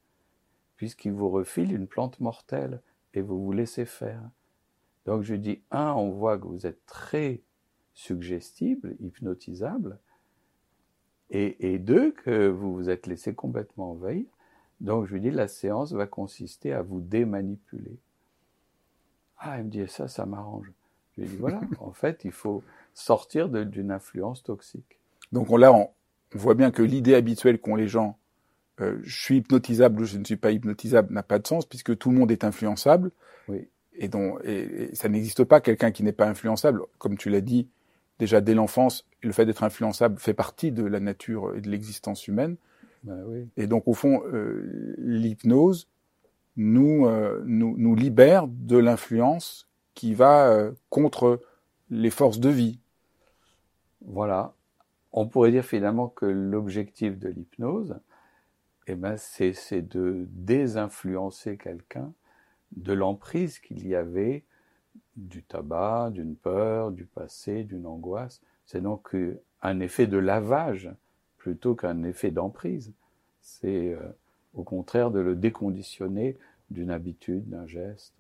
puisqu'il 0.80 1.12
vous 1.12 1.28
refile 1.28 1.75
une 1.75 1.87
plante 1.87 2.21
mortelle 2.21 2.80
et 3.12 3.21
vous 3.21 3.45
vous 3.45 3.52
laissez 3.52 3.85
faire. 3.85 4.23
Donc 5.04 5.23
je 5.23 5.35
dis, 5.35 5.61
un, 5.71 5.92
on 5.92 6.11
voit 6.11 6.38
que 6.38 6.47
vous 6.47 6.66
êtes 6.66 6.85
très 6.87 7.42
suggestible, 7.92 8.97
hypnotisable, 9.00 9.99
et, 11.33 11.78
deux, 11.78 12.11
que 12.12 12.49
vous 12.49 12.75
vous 12.75 12.90
êtes 12.90 13.07
laissé 13.07 13.35
complètement 13.35 13.90
envahir. 13.92 14.25
Donc 14.80 15.07
je 15.07 15.12
lui 15.12 15.21
dis, 15.21 15.30
la 15.30 15.49
séance 15.49 15.92
va 15.92 16.07
consister 16.07 16.73
à 16.73 16.80
vous 16.80 17.00
démanipuler. 17.00 17.99
Ah, 19.37 19.59
il 19.59 19.64
me 19.64 19.71
dit, 19.71 19.87
ça, 19.87 20.09
ça 20.09 20.25
m'arrange. 20.25 20.73
Je 21.21 21.25
lui 21.25 21.37
dis, 21.37 21.41
voilà, 21.41 21.61
en 21.81 21.93
fait, 21.93 22.23
il 22.25 22.33
faut 22.33 22.62
sortir 22.95 23.49
d'une 23.49 23.91
influence 23.91 24.43
toxique. 24.43 24.99
Donc 25.33 25.50
là, 25.57 25.73
on 25.73 25.91
voit 26.33 26.55
bien 26.55 26.71
que 26.71 26.83
l'idée 26.83 27.15
habituelle 27.15 27.61
qu'ont 27.61 27.77
les 27.77 27.89
gens 27.89 28.17
euh, 28.81 28.99
je 29.03 29.23
suis 29.23 29.37
hypnotisable 29.39 30.03
ou 30.03 30.05
je 30.05 30.17
ne 30.17 30.25
suis 30.25 30.37
pas 30.37 30.53
hypnotisable 30.53 31.12
n'a 31.12 31.23
pas 31.23 31.39
de 31.39 31.47
sens 31.47 31.67
puisque 31.67 31.97
tout 31.99 32.11
le 32.11 32.17
monde 32.17 32.31
est 32.31 32.45
influençable. 32.45 33.11
Oui. 33.49 33.69
Et, 33.95 34.09
donc, 34.09 34.41
et, 34.45 34.95
ça 34.95 35.09
n'existe 35.09 35.45
pas 35.45 35.61
quelqu'un 35.61 35.91
qui 35.91 36.03
n'est 36.03 36.12
pas 36.12 36.27
influençable. 36.27 36.81
Comme 36.99 37.19
tu 37.19 37.29
l'as 37.29 37.43
dit, 37.43 37.69
déjà 38.19 38.41
dès 38.41 38.55
l'enfance, 38.55 39.07
le 39.23 39.33
fait 39.33 39.45
d'être 39.45 39.65
influençable 39.65 40.19
fait 40.19 40.35
partie 40.35 40.73
de 40.73 40.85
la 40.85 41.00
nature 41.00 41.55
et 41.55 41.61
de 41.61 41.69
l'existence 41.69 42.27
humaine. 42.27 42.57
Ben 43.03 43.23
oui. 43.27 43.49
Et 43.57 43.67
donc 43.67 43.87
au 43.87 43.95
fond, 43.95 44.23
euh, 44.33 44.95
l'hypnose 44.99 45.89
nous, 46.57 47.07
euh, 47.07 47.43
nous, 47.47 47.75
nous 47.79 47.95
libère 47.95 48.47
de 48.49 48.77
l'influence 48.77 49.69
qui 50.00 50.14
va 50.14 50.50
euh, 50.50 50.73
contre 50.88 51.42
les 51.90 52.09
forces 52.09 52.40
de 52.40 52.49
vie. 52.49 52.80
Voilà. 54.00 54.54
On 55.12 55.28
pourrait 55.28 55.50
dire 55.50 55.66
finalement 55.66 56.09
que 56.09 56.25
l'objectif 56.25 57.19
de 57.19 57.28
l'hypnose, 57.28 58.00
eh 58.87 58.95
ben 58.95 59.19
c'est 59.19 59.83
de 59.83 60.26
désinfluencer 60.30 61.59
quelqu'un 61.59 62.14
de 62.75 62.95
l'emprise 62.95 63.59
qu'il 63.59 63.87
y 63.87 63.95
avait 63.95 64.42
du 65.16 65.42
tabac, 65.42 66.09
d'une 66.14 66.35
peur, 66.35 66.92
du 66.92 67.04
passé, 67.04 67.64
d'une 67.64 67.85
angoisse. 67.85 68.40
C'est 68.64 68.80
donc 68.80 69.14
un 69.61 69.80
effet 69.80 70.07
de 70.07 70.16
lavage 70.16 70.90
plutôt 71.37 71.75
qu'un 71.75 72.04
effet 72.04 72.30
d'emprise. 72.30 72.95
C'est 73.42 73.92
euh, 73.92 74.00
au 74.54 74.62
contraire 74.62 75.11
de 75.11 75.21
le 75.21 75.37
déconditionner 75.37 76.38
d'une 76.71 76.90
habitude, 76.90 77.50
d'un 77.50 77.66
geste. 77.66 78.14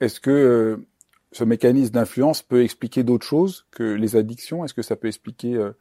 Est-ce 0.00 0.20
que 0.20 0.30
euh, 0.30 0.86
ce 1.32 1.44
mécanisme 1.44 1.92
d'influence 1.92 2.42
peut 2.42 2.62
expliquer 2.62 3.02
d'autres 3.02 3.26
choses 3.26 3.66
que 3.70 3.82
les 3.82 4.16
addictions? 4.16 4.64
Est-ce 4.64 4.74
que 4.74 4.82
ça 4.82 4.96
peut 4.96 5.08
expliquer 5.08 5.54
euh, 5.54 5.72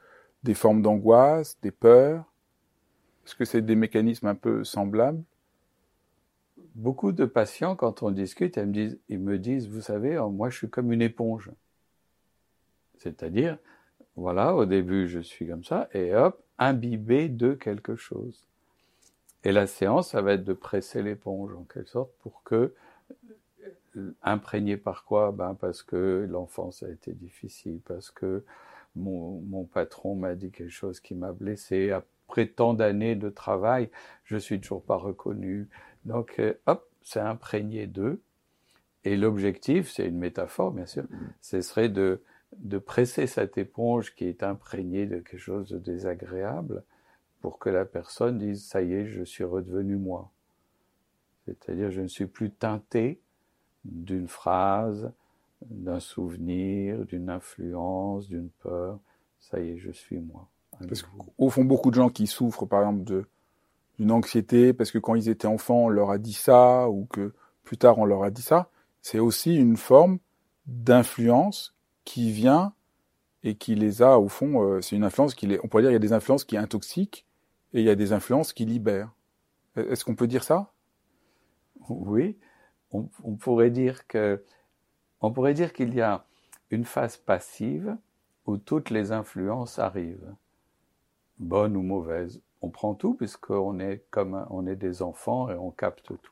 des 0.43 0.53
formes 0.53 0.81
d'angoisse, 0.81 1.57
des 1.61 1.71
peurs? 1.71 2.23
Est-ce 3.25 3.35
que 3.35 3.45
c'est 3.45 3.61
des 3.61 3.75
mécanismes 3.75 4.27
un 4.27 4.35
peu 4.35 4.63
semblables? 4.63 5.23
Beaucoup 6.75 7.11
de 7.11 7.25
patients, 7.25 7.75
quand 7.75 8.03
on 8.03 8.11
discute, 8.11 8.57
ils 8.57 8.65
me 8.65 8.73
disent, 8.73 8.99
ils 9.09 9.19
me 9.19 9.39
disent 9.39 9.67
vous 9.67 9.81
savez, 9.81 10.19
moi 10.31 10.49
je 10.49 10.57
suis 10.57 10.69
comme 10.69 10.91
une 10.91 11.01
éponge. 11.01 11.51
C'est-à-dire, 12.97 13.57
voilà, 14.15 14.55
au 14.55 14.65
début 14.65 15.07
je 15.07 15.19
suis 15.19 15.47
comme 15.47 15.63
ça, 15.63 15.89
et 15.93 16.13
hop, 16.13 16.41
imbibé 16.57 17.29
de 17.29 17.53
quelque 17.53 17.95
chose. 17.95 18.43
Et 19.43 19.51
la 19.51 19.67
séance, 19.67 20.09
ça 20.09 20.21
va 20.21 20.33
être 20.33 20.43
de 20.43 20.53
presser 20.53 21.03
l'éponge 21.03 21.53
en 21.53 21.63
quelque 21.63 21.89
sorte 21.89 22.11
pour 22.21 22.43
que 22.43 22.73
imprégné 24.21 24.77
par 24.77 25.05
quoi? 25.05 25.31
Ben 25.31 25.55
parce 25.55 25.83
que 25.83 26.27
l'enfance 26.29 26.83
a 26.83 26.89
été 26.89 27.13
difficile, 27.13 27.79
parce 27.85 28.11
que 28.11 28.43
mon, 28.95 29.41
mon 29.41 29.65
patron 29.65 30.15
m'a 30.15 30.35
dit 30.35 30.51
quelque 30.51 30.69
chose 30.69 30.99
qui 30.99 31.15
m'a 31.15 31.31
blessé, 31.31 31.91
après 31.91 32.47
tant 32.47 32.73
d'années 32.73 33.15
de 33.15 33.29
travail, 33.29 33.89
je 34.23 34.37
suis 34.37 34.59
toujours 34.59 34.83
pas 34.83 34.95
reconnu. 34.95 35.67
Donc, 36.05 36.39
euh, 36.39 36.53
hop, 36.65 36.89
c'est 37.01 37.19
imprégné 37.19 37.87
d'eux. 37.87 38.21
Et 39.03 39.17
l'objectif, 39.17 39.91
c'est 39.91 40.07
une 40.07 40.17
métaphore, 40.17 40.71
bien 40.71 40.87
sûr, 40.87 41.03
ce 41.41 41.61
serait 41.61 41.89
de, 41.89 42.21
de 42.57 42.79
presser 42.79 43.27
cette 43.27 43.57
éponge 43.57 44.15
qui 44.15 44.25
est 44.25 44.41
imprégnée 44.41 45.05
de 45.05 45.19
quelque 45.19 45.37
chose 45.37 45.69
de 45.69 45.77
désagréable 45.77 46.83
pour 47.41 47.59
que 47.59 47.69
la 47.69 47.85
personne 47.85 48.39
dise, 48.39 48.65
ça 48.65 48.81
y 48.81 48.93
est, 48.93 49.05
je 49.05 49.23
suis 49.23 49.43
redevenu 49.43 49.97
moi. 49.97 50.31
C'est-à-dire, 51.45 51.91
je 51.91 52.01
ne 52.01 52.07
suis 52.07 52.25
plus 52.25 52.49
teinté 52.49 53.21
d'une 53.85 54.27
phrase, 54.27 55.11
d'un 55.65 55.99
souvenir, 55.99 57.05
d'une 57.05 57.29
influence, 57.29 58.27
d'une 58.27 58.49
peur. 58.61 58.99
Ça 59.39 59.59
y 59.59 59.69
est, 59.69 59.77
je 59.77 59.91
suis 59.91 60.19
moi. 60.19 60.49
Parce 60.87 61.03
qu'au 61.03 61.49
fond, 61.49 61.63
beaucoup 61.63 61.89
de 61.89 61.95
gens 61.95 62.09
qui 62.09 62.27
souffrent, 62.27 62.65
par 62.65 62.81
exemple, 62.81 63.03
de 63.03 63.25
d'une 63.97 64.11
anxiété 64.11 64.73
parce 64.73 64.91
que 64.91 64.97
quand 64.97 65.15
ils 65.15 65.29
étaient 65.29 65.47
enfants, 65.47 65.85
on 65.85 65.89
leur 65.89 66.11
a 66.11 66.17
dit 66.17 66.33
ça, 66.33 66.89
ou 66.89 67.05
que 67.05 67.33
plus 67.63 67.77
tard 67.77 67.97
on 67.97 68.05
leur 68.05 68.23
a 68.23 68.31
dit 68.31 68.41
ça, 68.41 68.69
c'est 69.01 69.19
aussi 69.19 69.55
une 69.55 69.77
forme 69.77 70.19
d'influence 70.67 71.75
qui 72.03 72.31
vient 72.31 72.73
et 73.43 73.55
qui 73.55 73.75
les 73.75 74.01
a, 74.01 74.19
au 74.19 74.27
fond, 74.27 74.63
euh, 74.63 74.81
c'est 74.81 74.95
une 74.95 75.03
influence 75.03 75.35
qui 75.35 75.47
les, 75.47 75.59
on 75.63 75.67
pourrait 75.67 75.83
dire, 75.83 75.91
il 75.91 75.95
y 75.95 75.97
a 75.97 75.99
des 75.99 76.13
influences 76.13 76.43
qui 76.43 76.57
intoxiquent 76.57 77.25
et 77.73 77.79
il 77.79 77.85
y 77.85 77.89
a 77.89 77.95
des 77.95 78.11
influences 78.11 78.53
qui 78.53 78.65
libèrent. 78.65 79.11
Est-ce 79.75 80.05
qu'on 80.05 80.15
peut 80.15 80.27
dire 80.27 80.43
ça? 80.43 80.71
Oui, 81.89 82.37
on, 83.23 83.35
pourrait 83.35 83.71
dire 83.71 84.07
que 84.07 84.43
on 85.21 85.31
pourrait 85.31 85.53
dire 85.53 85.73
qu'il 85.73 85.93
y 85.93 86.01
a 86.01 86.25
une 86.71 86.85
phase 86.85 87.17
passive 87.17 87.95
où 88.45 88.57
toutes 88.57 88.89
les 88.89 89.11
influences 89.11 89.79
arrivent, 89.79 90.33
bonnes 91.39 91.75
ou 91.75 91.81
mauvaises. 91.81 92.41
On 92.61 92.69
prend 92.69 92.93
tout 92.93 93.13
puisqu'on 93.13 93.79
est 93.79 94.03
comme 94.09 94.45
on 94.49 94.67
est 94.67 94.75
des 94.75 95.01
enfants 95.01 95.49
et 95.49 95.55
on 95.55 95.71
capte 95.71 96.05
tout. 96.05 96.31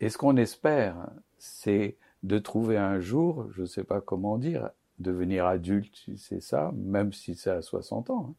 Et 0.00 0.08
ce 0.08 0.18
qu'on 0.18 0.36
espère, 0.36 1.10
c'est 1.38 1.96
de 2.22 2.38
trouver 2.38 2.76
un 2.76 3.00
jour, 3.00 3.46
je 3.52 3.62
ne 3.62 3.66
sais 3.66 3.84
pas 3.84 4.00
comment 4.00 4.38
dire, 4.38 4.70
devenir 4.98 5.46
adulte, 5.46 6.06
c'est 6.16 6.40
ça, 6.40 6.72
même 6.74 7.12
si 7.12 7.34
c'est 7.34 7.50
à 7.50 7.62
60 7.62 8.10
ans. 8.10 8.28
Hein. 8.30 8.34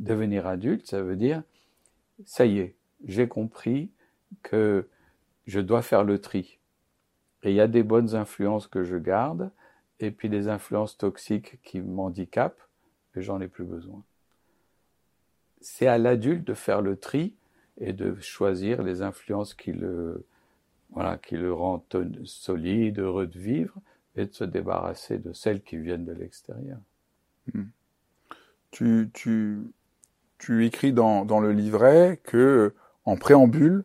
Devenir 0.00 0.46
adulte, 0.46 0.86
ça 0.86 1.02
veut 1.02 1.16
dire, 1.16 1.42
ça 2.24 2.46
y 2.46 2.58
est, 2.58 2.76
j'ai 3.04 3.28
compris 3.28 3.90
que 4.42 4.88
je 5.48 5.60
dois 5.60 5.82
faire 5.82 6.04
le 6.04 6.20
tri. 6.20 6.58
Et 7.42 7.50
il 7.50 7.56
y 7.56 7.60
a 7.60 7.66
des 7.66 7.82
bonnes 7.82 8.14
influences 8.14 8.66
que 8.66 8.84
je 8.84 8.96
garde, 8.96 9.50
et 9.98 10.10
puis 10.10 10.28
des 10.28 10.46
influences 10.46 10.96
toxiques 10.96 11.60
qui 11.62 11.80
m'handicapent, 11.80 12.60
et 13.16 13.22
j'en 13.22 13.40
ai 13.40 13.48
plus 13.48 13.64
besoin. 13.64 14.04
C'est 15.60 15.88
à 15.88 15.98
l'adulte 15.98 16.46
de 16.46 16.54
faire 16.54 16.82
le 16.82 16.96
tri 16.96 17.34
et 17.78 17.92
de 17.92 18.14
choisir 18.20 18.82
les 18.82 19.02
influences 19.02 19.54
qui 19.54 19.72
le, 19.72 20.24
voilà, 20.90 21.16
qui 21.16 21.36
le 21.36 21.52
rendent 21.52 21.82
solide, 22.24 22.98
heureux 22.98 23.26
de 23.26 23.38
vivre, 23.38 23.74
et 24.16 24.26
de 24.26 24.34
se 24.34 24.44
débarrasser 24.44 25.18
de 25.18 25.32
celles 25.32 25.62
qui 25.62 25.78
viennent 25.78 26.04
de 26.04 26.12
l'extérieur. 26.12 26.78
Hmm. 27.54 27.68
Tu, 28.70 29.10
tu, 29.14 29.62
tu 30.36 30.66
écris 30.66 30.92
dans, 30.92 31.24
dans 31.24 31.40
le 31.40 31.52
livret 31.52 32.20
que, 32.22 32.74
en 33.06 33.16
préambule, 33.16 33.84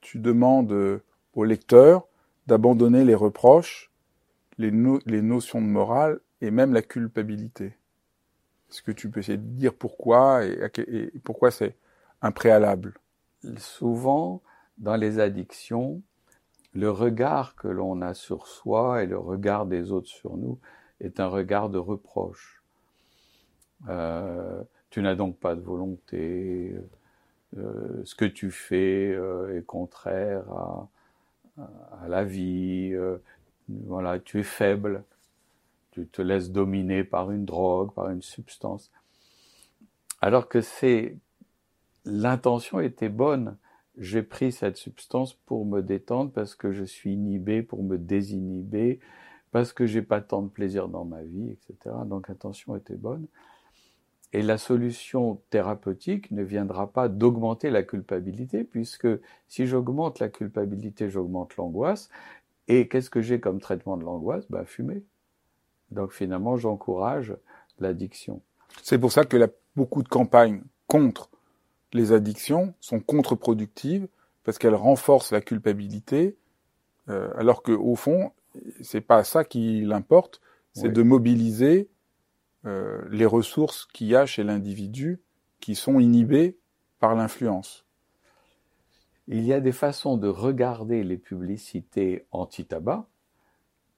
tu 0.00 0.18
demandes 0.18 1.00
au 1.34 1.44
lecteur 1.44 2.06
d'abandonner 2.46 3.04
les 3.04 3.14
reproches, 3.14 3.90
les, 4.58 4.70
notions 4.70 5.60
de 5.60 5.66
morale 5.66 6.20
et 6.40 6.50
même 6.50 6.72
la 6.72 6.82
culpabilité. 6.82 7.76
Est-ce 8.68 8.82
que 8.82 8.92
tu 8.92 9.10
peux 9.10 9.20
essayer 9.20 9.38
de 9.38 9.42
dire 9.42 9.74
pourquoi 9.74 10.44
et, 10.44 11.12
pourquoi 11.24 11.50
c'est 11.50 11.76
un 12.22 12.32
préalable? 12.32 12.94
Souvent, 13.56 14.42
dans 14.78 14.96
les 14.96 15.18
addictions, 15.18 16.02
le 16.72 16.90
regard 16.90 17.56
que 17.56 17.68
l'on 17.68 18.00
a 18.02 18.14
sur 18.14 18.46
soi 18.46 19.02
et 19.02 19.06
le 19.06 19.18
regard 19.18 19.66
des 19.66 19.92
autres 19.92 20.08
sur 20.08 20.36
nous 20.36 20.58
est 21.00 21.20
un 21.20 21.26
regard 21.26 21.68
de 21.68 21.78
reproche. 21.78 22.62
Euh, 23.88 24.62
tu 24.90 25.02
n'as 25.02 25.14
donc 25.14 25.38
pas 25.38 25.54
de 25.54 25.60
volonté, 25.60 26.74
euh, 27.56 28.02
ce 28.04 28.14
que 28.14 28.24
tu 28.24 28.50
fais 28.50 29.12
euh, 29.12 29.58
est 29.58 29.64
contraire 29.64 30.44
à, 30.50 32.08
la 32.08 32.24
vie, 32.24 32.90
euh, 32.94 33.18
voilà, 33.68 34.18
tu 34.18 34.40
es 34.40 34.44
faible, 34.44 35.04
tu 35.90 36.06
te 36.06 36.22
laisses 36.22 36.50
dominer 36.50 37.04
par 37.04 37.30
une 37.30 37.44
drogue, 37.44 37.92
par 37.92 38.10
une 38.10 38.22
substance. 38.22 38.90
Alors 40.20 40.48
que 40.48 40.60
c'est 40.60 41.16
l'intention 42.04 42.80
était 42.80 43.08
bonne, 43.08 43.56
j'ai 43.98 44.22
pris 44.22 44.52
cette 44.52 44.76
substance 44.76 45.34
pour 45.34 45.66
me 45.66 45.82
détendre 45.82 46.30
parce 46.32 46.54
que 46.54 46.72
je 46.72 46.84
suis 46.84 47.12
inhibé, 47.14 47.62
pour 47.62 47.82
me 47.82 47.98
désinhiber, 47.98 49.00
parce 49.50 49.72
que 49.72 49.84
j'ai 49.86 50.02
pas 50.02 50.20
tant 50.20 50.42
de 50.42 50.48
plaisir 50.48 50.88
dans 50.88 51.04
ma 51.04 51.22
vie, 51.22 51.50
etc. 51.50 51.94
Donc 52.06 52.28
l'intention 52.28 52.76
était 52.76 52.96
bonne. 52.96 53.26
Et 54.32 54.42
la 54.42 54.58
solution 54.58 55.40
thérapeutique 55.50 56.30
ne 56.30 56.42
viendra 56.42 56.92
pas 56.92 57.08
d'augmenter 57.08 57.70
la 57.70 57.82
culpabilité, 57.82 58.62
puisque 58.62 59.08
si 59.48 59.66
j'augmente 59.66 60.20
la 60.20 60.28
culpabilité, 60.28 61.10
j'augmente 61.10 61.56
l'angoisse. 61.56 62.08
Et 62.68 62.86
qu'est-ce 62.86 63.10
que 63.10 63.20
j'ai 63.20 63.40
comme 63.40 63.60
traitement 63.60 63.96
de 63.96 64.04
l'angoisse? 64.04 64.44
Ben 64.48 64.64
fumer. 64.64 65.02
Donc 65.90 66.12
finalement, 66.12 66.56
j'encourage 66.56 67.36
l'addiction. 67.80 68.40
C'est 68.82 68.98
pour 68.98 69.10
ça 69.10 69.24
que 69.24 69.36
la, 69.36 69.48
beaucoup 69.74 70.04
de 70.04 70.08
campagnes 70.08 70.62
contre 70.86 71.28
les 71.92 72.12
addictions 72.12 72.74
sont 72.80 73.00
contre-productives 73.00 74.06
parce 74.44 74.58
qu'elles 74.58 74.76
renforcent 74.76 75.32
la 75.32 75.40
culpabilité, 75.40 76.36
euh, 77.08 77.30
alors 77.36 77.62
que 77.62 77.72
au 77.72 77.96
fond, 77.96 78.30
c'est 78.80 79.00
pas 79.00 79.24
ça 79.24 79.44
qui 79.44 79.82
l'importe, 79.82 80.40
c'est 80.72 80.88
de 80.88 81.02
mobiliser 81.02 81.88
euh, 82.66 83.02
les 83.10 83.26
ressources 83.26 83.86
qu'il 83.86 84.08
y 84.08 84.16
a 84.16 84.26
chez 84.26 84.44
l'individu 84.44 85.20
qui 85.60 85.74
sont 85.74 85.98
inhibées 85.98 86.58
par 86.98 87.14
l'influence. 87.14 87.86
Il 89.28 89.44
y 89.44 89.52
a 89.52 89.60
des 89.60 89.72
façons 89.72 90.16
de 90.16 90.28
regarder 90.28 91.04
les 91.04 91.16
publicités 91.16 92.26
anti-tabac 92.32 93.06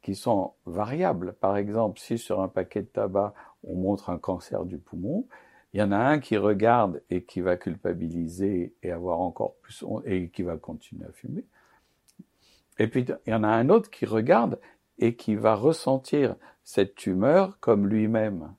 qui 0.02 0.14
sont 0.14 0.52
variables. 0.66 1.34
Par 1.34 1.56
exemple, 1.56 1.98
si 1.98 2.18
sur 2.18 2.40
un 2.40 2.48
paquet 2.48 2.82
de 2.82 2.86
tabac 2.86 3.34
on 3.64 3.74
montre 3.74 4.10
un 4.10 4.18
cancer 4.18 4.64
du 4.64 4.78
poumon, 4.78 5.26
il 5.72 5.80
y 5.80 5.82
en 5.82 5.92
a 5.92 5.96
un 5.96 6.18
qui 6.18 6.36
regarde 6.36 7.02
et 7.08 7.24
qui 7.24 7.40
va 7.40 7.56
culpabiliser 7.56 8.74
et 8.82 8.90
avoir 8.92 9.20
encore 9.20 9.54
plus 9.62 9.84
et 10.04 10.28
qui 10.28 10.42
va 10.42 10.56
continuer 10.56 11.06
à 11.06 11.12
fumer. 11.12 11.44
Et 12.78 12.88
puis 12.88 13.06
il 13.26 13.30
y 13.30 13.34
en 13.34 13.42
a 13.42 13.48
un 13.48 13.68
autre 13.70 13.90
qui 13.90 14.04
regarde 14.04 14.60
et 15.02 15.16
qui 15.16 15.34
va 15.34 15.56
ressentir 15.56 16.36
cette 16.62 16.94
tumeur 16.94 17.58
comme 17.58 17.88
lui-même. 17.88 18.54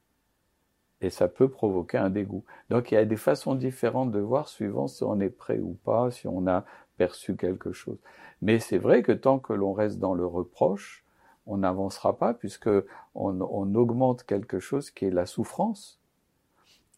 Et 0.99 1.09
ça 1.09 1.29
peut 1.29 1.47
provoquer 1.47 1.97
un 1.97 2.09
dégoût. 2.09 2.43
Donc 2.69 2.91
il 2.91 2.95
y 2.95 2.97
a 2.97 3.05
des 3.05 3.15
façons 3.15 3.55
différentes 3.55 4.11
de 4.11 4.19
voir 4.19 4.49
suivant 4.49 4.87
si 4.87 5.05
on 5.05 5.21
est 5.21 5.29
prêt 5.29 5.59
ou 5.59 5.79
pas, 5.85 6.11
si 6.11 6.27
on 6.27 6.45
a 6.47 6.65
perçu 6.97 7.37
quelque 7.37 7.71
chose. 7.71 7.97
Mais 8.41 8.59
c'est 8.59 8.77
vrai 8.77 9.03
que 9.03 9.13
tant 9.13 9.39
que 9.39 9.53
l'on 9.53 9.71
reste 9.71 9.99
dans 9.99 10.13
le 10.13 10.25
reproche, 10.25 11.05
on 11.45 11.57
n'avancera 11.57 12.17
pas 12.17 12.33
puisque 12.33 12.69
on, 13.15 13.39
augmente 13.75 14.23
quelque 14.23 14.59
chose 14.59 14.91
qui 14.91 15.05
est 15.05 15.11
la 15.11 15.25
souffrance. 15.25 16.01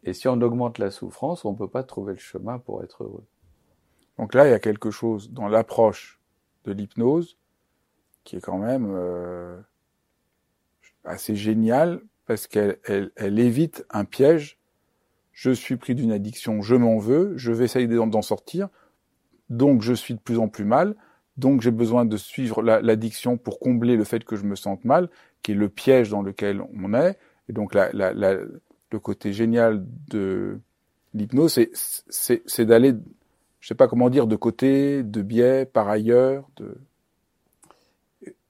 Et 0.03 0.13
si 0.13 0.27
on 0.27 0.41
augmente 0.41 0.79
la 0.79 0.89
souffrance, 0.89 1.45
on 1.45 1.51
ne 1.51 1.57
peut 1.57 1.69
pas 1.69 1.83
trouver 1.83 2.13
le 2.13 2.19
chemin 2.19 2.57
pour 2.57 2.83
être 2.83 3.03
heureux. 3.03 3.25
Donc 4.17 4.33
là, 4.33 4.47
il 4.47 4.51
y 4.51 4.55
a 4.55 4.59
quelque 4.59 4.89
chose 4.89 5.31
dans 5.31 5.47
l'approche 5.47 6.19
de 6.63 6.71
l'hypnose 6.71 7.37
qui 8.25 8.35
est 8.35 8.41
quand 8.41 8.57
même 8.57 8.87
euh, 8.89 9.57
assez 11.05 11.35
génial 11.35 12.01
parce 12.25 12.47
qu'elle 12.47 12.79
elle, 12.83 13.39
évite 13.39 13.85
un 13.91 14.03
piège. 14.03 14.57
Je 15.31 15.51
suis 15.51 15.77
pris 15.77 15.95
d'une 15.95 16.11
addiction, 16.11 16.61
je 16.61 16.75
m'en 16.75 16.97
veux, 16.97 17.37
je 17.37 17.51
vais 17.51 17.65
essayer 17.65 17.87
d'en 17.87 18.21
sortir, 18.21 18.69
donc 19.49 19.81
je 19.81 19.93
suis 19.93 20.15
de 20.15 20.19
plus 20.19 20.39
en 20.39 20.47
plus 20.47 20.65
mal, 20.65 20.95
donc 21.37 21.61
j'ai 21.61 21.71
besoin 21.71 22.05
de 22.05 22.17
suivre 22.17 22.61
l'addiction 22.63 23.37
pour 23.37 23.59
combler 23.59 23.95
le 23.95 24.05
fait 24.05 24.23
que 24.23 24.35
je 24.35 24.45
me 24.45 24.55
sente 24.55 24.85
mal, 24.85 25.09
qui 25.43 25.51
est 25.51 25.55
le 25.55 25.69
piège 25.69 26.09
dans 26.09 26.21
lequel 26.21 26.61
on 26.61 26.93
est. 26.93 27.17
Et 27.47 27.53
donc 27.53 27.75
le 27.75 28.99
côté 28.99 29.33
génial 29.33 29.85
de 30.07 30.59
l'hypnose, 31.13 31.59
c'est 32.09 32.65
d'aller, 32.65 32.93
je 33.59 33.67
sais 33.67 33.75
pas 33.75 33.87
comment 33.87 34.09
dire, 34.09 34.25
de 34.25 34.37
côté, 34.37 35.03
de 35.03 35.21
biais, 35.21 35.65
par 35.65 35.89
ailleurs. 35.89 36.47
De... 36.55 36.77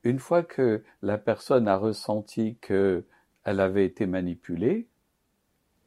Une 0.05 0.19
fois 0.19 0.43
que 0.43 0.83
la 1.01 1.17
personne 1.17 1.67
a 1.67 1.77
ressenti 1.77 2.55
qu'elle 2.61 3.03
avait 3.43 3.85
été 3.85 4.05
manipulée 4.05 4.87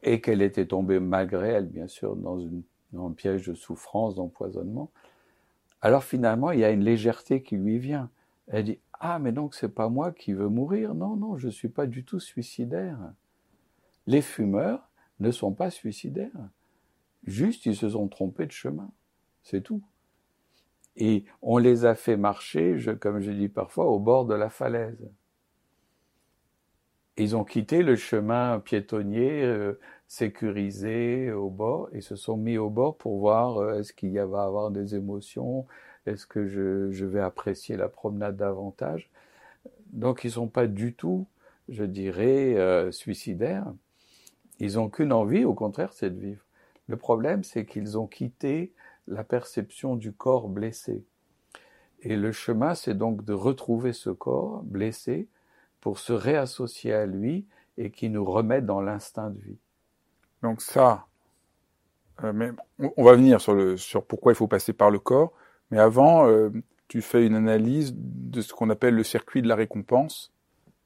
et 0.03 0.21
qu'elle 0.21 0.43
était 0.43 0.67
tombée 0.67 0.99
malgré 0.99 1.49
elle, 1.49 1.65
bien 1.65 1.87
sûr, 1.87 2.15
dans, 2.15 2.39
un 2.39 3.11
piège 3.11 3.47
de 3.47 3.55
souffrance, 3.55 4.15
d'empoisonnement, 4.15 4.91
alors 5.81 6.03
finalement, 6.03 6.51
il 6.51 6.59
y 6.59 6.63
a 6.63 6.69
une 6.69 6.83
légèreté 6.83 7.41
qui 7.41 7.57
lui 7.57 7.79
vient. 7.79 8.11
Elle 8.47 8.65
dit 8.65 8.79
Ah, 8.99 9.17
mais 9.17 9.31
donc 9.31 9.55
c'est 9.55 9.73
pas 9.73 9.89
moi 9.89 10.11
qui 10.11 10.33
veux 10.33 10.49
mourir. 10.49 10.93
Non, 10.93 11.15
non, 11.15 11.37
je 11.37 11.49
suis 11.49 11.69
pas 11.69 11.87
du 11.87 12.03
tout 12.03 12.19
suicidaire 12.19 12.99
les 14.09 14.23
fumeurs 14.23 14.89
ne 15.19 15.29
sont 15.29 15.53
pas 15.53 15.69
suicidaires. 15.69 16.49
Juste, 17.25 17.67
ils 17.67 17.75
se 17.75 17.89
sont 17.89 18.07
trompés 18.07 18.47
de 18.47 18.51
chemin. 18.51 18.89
C'est 19.43 19.61
tout. 19.61 19.83
Et 20.95 21.25
on 21.41 21.57
les 21.57 21.85
a 21.85 21.95
fait 21.95 22.17
marcher, 22.17 22.75
comme 22.99 23.19
je 23.19 23.31
dis 23.31 23.49
parfois, 23.49 23.85
au 23.85 23.99
bord 23.99 24.25
de 24.25 24.35
la 24.35 24.49
falaise. 24.49 25.09
Ils 27.19 27.35
ont 27.35 27.43
quitté 27.43 27.83
le 27.83 27.97
chemin 27.97 28.59
piétonnier 28.59 29.43
euh, 29.43 29.77
sécurisé 30.07 31.31
au 31.31 31.49
bord 31.49 31.89
et 31.91 31.99
se 31.99 32.15
sont 32.15 32.37
mis 32.37 32.57
au 32.57 32.69
bord 32.69 32.97
pour 32.97 33.19
voir 33.19 33.57
euh, 33.57 33.79
est-ce 33.79 33.91
qu'il 33.91 34.11
y 34.11 34.17
va 34.17 34.43
avoir 34.43 34.71
des 34.71 34.95
émotions, 34.95 35.67
est-ce 36.05 36.25
que 36.25 36.47
je, 36.47 37.05
vais 37.05 37.19
apprécier 37.19 37.75
la 37.75 37.89
promenade 37.89 38.37
davantage. 38.37 39.09
Donc 39.91 40.23
ils 40.23 40.31
sont 40.31 40.47
pas 40.47 40.65
du 40.65 40.93
tout, 40.93 41.27
je 41.67 41.83
dirais, 41.83 42.55
euh, 42.55 42.89
suicidaires. 42.91 43.71
Ils 44.59 44.75
n'ont 44.75 44.89
qu'une 44.89 45.11
envie, 45.11 45.43
au 45.43 45.53
contraire, 45.53 45.91
c'est 45.91 46.09
de 46.09 46.19
vivre. 46.19 46.45
Le 46.87 46.95
problème, 46.95 47.43
c'est 47.43 47.65
qu'ils 47.65 47.97
ont 47.97 48.07
quitté 48.07 48.73
la 49.09 49.25
perception 49.25 49.95
du 49.97 50.13
corps 50.13 50.49
blessé. 50.49 51.03
Et 52.01 52.15
le 52.15 52.31
chemin, 52.31 52.75
c'est 52.75 52.95
donc 52.95 53.25
de 53.25 53.33
retrouver 53.33 53.93
ce 53.93 54.09
corps 54.09 54.63
blessé 54.63 55.27
pour 55.81 55.99
se 55.99 56.13
réassocier 56.13 56.93
à 56.93 57.05
lui 57.05 57.45
et 57.77 57.91
qui 57.91 58.09
nous 58.09 58.25
remet 58.25 58.61
dans 58.61 58.81
l'instinct 58.81 59.31
de 59.31 59.39
vie. 59.39 59.59
Donc 60.43 60.61
ça, 60.61 61.07
Euh, 62.23 62.33
mais 62.33 62.51
on, 62.97 63.03
va 63.03 63.13
venir 63.15 63.41
sur, 63.41 63.53
le, 63.53 63.77
sur 63.77 64.05
pourquoi 64.05 64.31
il 64.31 64.35
faut 64.35 64.47
passer 64.47 64.73
par 64.73 64.91
le 64.91 64.99
corps. 64.99 65.33
Mais 65.71 65.79
avant, 65.79 66.27
euh, 66.27 66.49
tu 66.87 67.01
fais 67.01 67.25
une 67.25 67.35
analyse 67.35 67.93
de 67.95 68.41
ce 68.41 68.53
qu'on 68.53 68.69
appelle 68.69 68.95
le 68.95 69.03
circuit 69.03 69.41
de 69.41 69.47
la 69.47 69.55
récompense. 69.55 70.33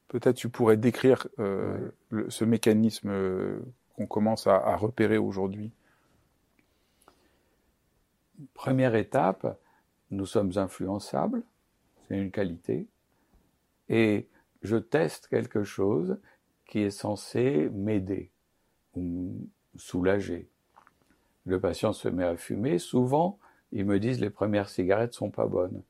Peut-être 0.08 0.36
tu 0.36 0.48
pourrais 0.48 0.76
décrire 0.76 1.26
euh, 1.38 1.90
ce 2.28 2.44
mécanisme 2.44 3.10
qu'on 3.96 4.06
commence 4.06 4.46
à, 4.46 4.56
à 4.56 4.76
repérer 4.76 5.18
aujourd'hui. 5.18 5.72
Première 8.52 8.94
étape, 8.94 9.58
nous 10.10 10.26
sommes 10.26 10.52
influençables, 10.56 11.42
c'est 12.06 12.18
une 12.18 12.30
qualité, 12.30 12.86
et 13.88 14.28
je 14.62 14.76
teste 14.76 15.28
quelque 15.28 15.64
chose 15.64 16.18
qui 16.66 16.80
est 16.80 16.90
censé 16.90 17.68
m'aider 17.72 18.30
ou 18.94 19.48
soulager. 19.76 20.48
Le 21.46 21.60
patient 21.60 21.92
se 21.92 22.08
met 22.08 22.24
à 22.24 22.36
fumer. 22.36 22.78
Souvent, 22.78 23.38
ils 23.72 23.84
me 23.84 23.98
disent 23.98 24.20
les 24.20 24.30
premières 24.30 24.68
cigarettes 24.68 25.14
sont 25.14 25.30
pas 25.30 25.46
bonnes. 25.46 25.82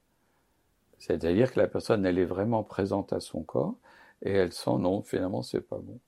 C'est-à-dire 0.99 1.53
que 1.53 1.61
la 1.61 1.69
personne, 1.69 2.05
elle 2.07 2.19
est 2.19 2.25
vraiment 2.25 2.65
présente 2.65 3.13
à 3.13 3.21
son 3.21 3.43
corps 3.43 3.77
et 4.23 4.33
elle 4.33 4.53
sent 4.53 4.79
non, 4.79 5.03
finalement, 5.03 5.43
c'est 5.43 5.61
pas 5.61 5.79
bon. 5.79 6.01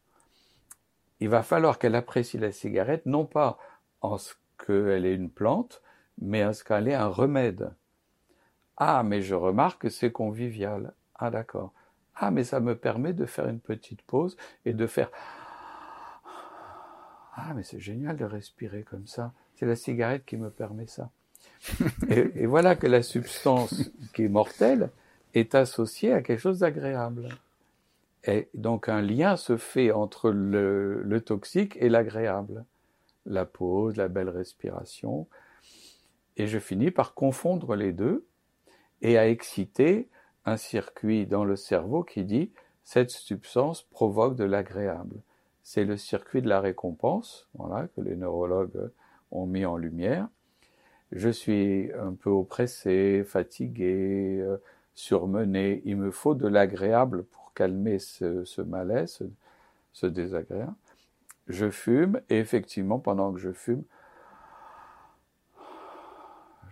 Il 1.20 1.28
va 1.28 1.42
falloir 1.42 1.78
qu'elle 1.78 1.94
apprécie 1.94 2.38
la 2.38 2.52
cigarette, 2.52 3.06
non 3.06 3.24
pas 3.24 3.58
en 4.00 4.18
ce 4.18 4.34
qu'elle 4.64 5.06
est 5.06 5.14
une 5.14 5.30
plante, 5.30 5.82
mais 6.20 6.40
est 6.40 6.94
un 6.94 7.08
remède. 7.08 7.72
Ah, 8.76 9.02
mais 9.02 9.22
je 9.22 9.34
remarque 9.34 9.82
que 9.82 9.88
c'est 9.88 10.12
convivial. 10.12 10.92
Ah, 11.14 11.30
d'accord. 11.30 11.72
Ah, 12.14 12.30
mais 12.30 12.44
ça 12.44 12.60
me 12.60 12.76
permet 12.76 13.12
de 13.12 13.26
faire 13.26 13.48
une 13.48 13.60
petite 13.60 14.02
pause 14.02 14.36
et 14.64 14.72
de 14.72 14.86
faire 14.86 15.10
Ah, 17.34 17.52
mais 17.54 17.62
c'est 17.62 17.80
génial 17.80 18.16
de 18.16 18.24
respirer 18.24 18.82
comme 18.82 19.06
ça. 19.06 19.32
C'est 19.54 19.66
la 19.66 19.76
cigarette 19.76 20.24
qui 20.24 20.36
me 20.36 20.50
permet 20.50 20.86
ça. 20.86 21.10
et, 22.08 22.46
voilà 22.46 22.76
que 22.76 22.86
la 22.86 23.02
substance 23.02 23.90
qui 24.14 24.24
est 24.24 24.28
mortelle 24.28 24.90
est 25.34 25.54
associée 25.54 26.12
à 26.12 26.22
quelque 26.22 26.40
chose 26.40 26.60
d'agréable. 26.60 27.28
Et 28.24 28.48
donc 28.54 28.88
un 28.88 29.02
lien 29.02 29.36
se 29.36 29.56
fait 29.56 29.92
entre 29.92 30.30
le, 30.30 31.02
le 31.02 31.20
toxique 31.20 31.76
et 31.80 31.88
l'agréable. 31.88 32.64
La 33.24 33.44
pause, 33.44 33.96
la 33.96 34.08
belle 34.08 34.28
respiration. 34.28 35.26
Et 36.36 36.46
je 36.46 36.58
finis 36.58 36.90
par 36.90 37.14
confondre 37.14 37.74
les 37.74 37.92
deux 37.92 38.26
et 39.02 39.18
à 39.18 39.28
exciter 39.28 40.08
un 40.44 40.56
circuit 40.56 41.26
dans 41.26 41.44
le 41.44 41.56
cerveau 41.56 42.02
qui 42.02 42.24
dit 42.24 42.52
cette 42.84 43.10
substance 43.10 43.82
provoque 43.82 44.36
de 44.36 44.44
l'agréable. 44.44 45.16
C'est 45.62 45.84
le 45.84 45.96
circuit 45.96 46.42
de 46.42 46.48
la 46.48 46.60
récompense, 46.60 47.48
voilà, 47.54 47.88
que 47.88 48.00
les 48.00 48.14
neurologues 48.14 48.90
ont 49.32 49.46
mis 49.46 49.64
en 49.64 49.76
lumière. 49.76 50.28
Je 51.12 51.28
suis 51.28 51.90
un 51.98 52.12
peu 52.12 52.30
oppressé, 52.30 53.24
fatigué, 53.24 54.38
euh, 54.40 54.58
surmené. 54.94 55.82
Il 55.84 55.96
me 55.96 56.10
faut 56.10 56.34
de 56.34 56.46
l'agréable 56.46 57.24
pour 57.24 57.52
calmer 57.54 57.98
ce, 57.98 58.62
malaise, 58.62 59.22
ce, 59.92 60.06
désagréable. 60.06 60.74
Je 61.48 61.70
fume 61.70 62.20
et 62.28 62.38
effectivement, 62.38 62.98
pendant 62.98 63.32
que 63.32 63.38
je 63.38 63.52
fume, 63.52 63.82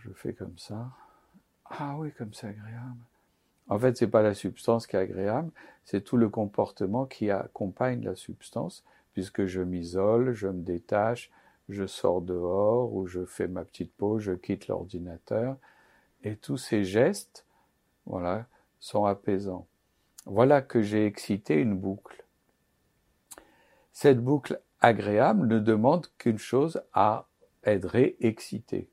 je 0.04 0.12
fais 0.12 0.34
comme 0.34 0.58
ça. 0.58 0.90
Ah 1.66 1.96
oui, 1.98 2.12
comme 2.12 2.34
c'est 2.34 2.48
agréable. 2.48 3.00
En 3.68 3.78
fait, 3.78 3.96
c'est 3.96 4.08
pas 4.08 4.22
la 4.22 4.34
substance 4.34 4.86
qui 4.86 4.96
est 4.96 5.00
agréable, 5.00 5.50
c'est 5.84 6.02
tout 6.02 6.18
le 6.18 6.28
comportement 6.28 7.06
qui 7.06 7.30
accompagne 7.30 8.04
la 8.04 8.14
substance, 8.14 8.84
puisque 9.14 9.46
je 9.46 9.62
m'isole, 9.62 10.32
je 10.32 10.48
me 10.48 10.62
détache, 10.62 11.30
je 11.70 11.86
sors 11.86 12.20
dehors 12.20 12.92
ou 12.92 13.06
je 13.06 13.24
fais 13.24 13.48
ma 13.48 13.64
petite 13.64 13.94
pause, 13.94 14.22
je 14.22 14.32
quitte 14.32 14.68
l'ordinateur, 14.68 15.56
et 16.22 16.36
tous 16.36 16.58
ces 16.58 16.84
gestes, 16.84 17.46
voilà, 18.04 18.46
sont 18.80 19.06
apaisants. 19.06 19.66
Voilà 20.26 20.60
que 20.60 20.82
j'ai 20.82 21.06
excité 21.06 21.54
une 21.54 21.76
boucle. 21.76 22.24
Cette 23.92 24.22
boucle 24.22 24.60
agréable 24.80 25.46
ne 25.46 25.58
demande 25.58 26.08
qu'une 26.18 26.38
chose 26.38 26.82
à 26.92 27.26
être 27.62 27.88
réexcitée. 27.88 28.90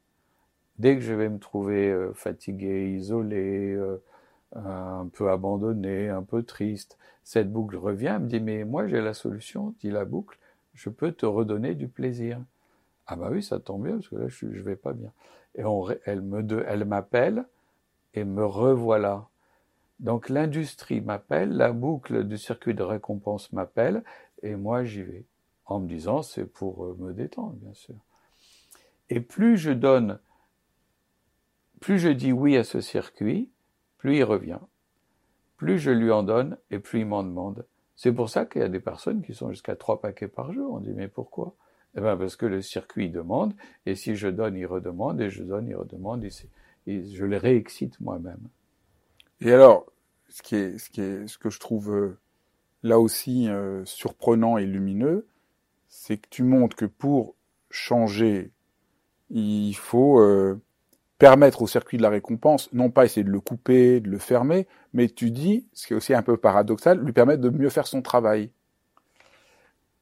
Dès 0.81 0.95
que 0.95 1.01
je 1.01 1.13
vais 1.13 1.29
me 1.29 1.37
trouver 1.37 1.91
euh, 1.91 2.11
fatigué, 2.15 2.89
isolé, 2.95 3.71
euh, 3.73 4.01
un 4.55 5.07
peu 5.13 5.29
abandonné, 5.29 6.09
un 6.09 6.23
peu 6.23 6.41
triste. 6.41 6.97
Cette 7.23 7.51
boucle 7.51 7.77
revient, 7.77 8.13
elle 8.15 8.23
me 8.23 8.27
dit, 8.27 8.39
mais 8.39 8.63
moi 8.63 8.87
j'ai 8.87 8.99
la 8.99 9.13
solution, 9.13 9.75
dit 9.79 9.91
la 9.91 10.05
boucle, 10.05 10.39
je 10.73 10.89
peux 10.89 11.11
te 11.11 11.27
redonner 11.27 11.75
du 11.75 11.87
plaisir. 11.87 12.41
Ah 13.05 13.15
bah 13.15 13.29
oui, 13.31 13.43
ça 13.43 13.59
tombe 13.59 13.83
bien, 13.83 13.97
parce 13.97 14.07
que 14.07 14.15
là 14.15 14.27
je, 14.27 14.51
je 14.51 14.61
vais 14.63 14.75
pas 14.75 14.93
bien. 14.93 15.11
Et 15.53 15.61
elle 16.05 16.21
me, 16.21 16.65
elle 16.67 16.85
m'appelle 16.85 17.45
et 18.15 18.23
me 18.23 18.43
revoilà. 18.43 19.27
Donc 19.99 20.29
l'industrie 20.29 21.01
m'appelle, 21.01 21.51
la 21.51 21.73
boucle 21.73 22.23
du 22.23 22.39
circuit 22.39 22.73
de 22.73 22.81
récompense 22.81 23.53
m'appelle, 23.53 24.03
et 24.41 24.55
moi 24.55 24.83
j'y 24.83 25.03
vais, 25.03 25.25
en 25.67 25.79
me 25.79 25.87
disant 25.87 26.23
c'est 26.23 26.45
pour 26.45 26.85
euh, 26.85 26.97
me 26.97 27.13
détendre, 27.13 27.53
bien 27.57 27.75
sûr. 27.75 27.97
Et 29.09 29.19
plus 29.19 29.57
je 29.57 29.69
donne, 29.69 30.17
plus 31.81 31.99
je 31.99 32.09
dis 32.09 32.31
oui 32.31 32.55
à 32.55 32.63
ce 32.63 32.79
circuit, 32.79 33.49
plus 33.97 34.17
il 34.17 34.23
revient. 34.23 34.59
Plus 35.57 35.79
je 35.79 35.91
lui 35.91 36.11
en 36.11 36.23
donne 36.23 36.57
et 36.69 36.79
plus 36.79 37.01
il 37.01 37.07
m'en 37.07 37.23
demande. 37.23 37.65
C'est 37.95 38.13
pour 38.13 38.29
ça 38.29 38.45
qu'il 38.45 38.61
y 38.61 38.63
a 38.63 38.69
des 38.69 38.79
personnes 38.79 39.21
qui 39.21 39.33
sont 39.33 39.49
jusqu'à 39.49 39.75
trois 39.75 39.99
paquets 39.99 40.27
par 40.27 40.53
jour. 40.53 40.73
On 40.73 40.79
dit 40.79 40.93
mais 40.93 41.07
pourquoi? 41.07 41.55
Eh 41.97 42.01
bien 42.01 42.15
parce 42.15 42.35
que 42.35 42.45
le 42.45 42.61
circuit 42.61 43.09
demande 43.09 43.53
et 43.85 43.95
si 43.95 44.15
je 44.15 44.27
donne, 44.27 44.55
il 44.55 44.65
redemande 44.65 45.19
et 45.19 45.29
je 45.29 45.43
donne, 45.43 45.67
il 45.67 45.75
redemande 45.75 46.23
et, 46.23 46.31
je 46.87 47.25
les 47.25 47.37
réexcite 47.37 47.99
moi-même. 47.99 48.47
Et 49.39 49.51
alors, 49.51 49.91
ce 50.29 50.43
qui 50.43 50.55
est, 50.55 50.77
ce 50.77 50.89
qui 50.89 51.01
est, 51.01 51.27
ce 51.27 51.37
que 51.37 51.49
je 51.49 51.59
trouve 51.59 51.93
euh, 51.93 52.19
là 52.83 52.99
aussi 52.99 53.49
euh, 53.49 53.83
surprenant 53.85 54.57
et 54.57 54.65
lumineux, 54.65 55.27
c'est 55.89 56.17
que 56.17 56.29
tu 56.29 56.43
montres 56.43 56.75
que 56.75 56.85
pour 56.85 57.35
changer, 57.69 58.51
il 59.29 59.73
faut 59.73 60.19
euh, 60.19 60.61
permettre 61.21 61.61
au 61.61 61.67
circuit 61.67 61.97
de 61.97 62.01
la 62.01 62.09
récompense, 62.09 62.73
non 62.73 62.89
pas 62.89 63.05
essayer 63.05 63.23
de 63.23 63.29
le 63.29 63.39
couper, 63.39 63.99
de 63.99 64.09
le 64.09 64.17
fermer, 64.17 64.67
mais 64.91 65.07
tu 65.07 65.29
dis, 65.29 65.67
ce 65.71 65.85
qui 65.85 65.93
est 65.93 65.95
aussi 65.95 66.15
un 66.15 66.23
peu 66.23 66.35
paradoxal, 66.35 66.99
lui 66.99 67.13
permettre 67.13 67.43
de 67.43 67.51
mieux 67.51 67.69
faire 67.69 67.85
son 67.85 68.01
travail. 68.01 68.49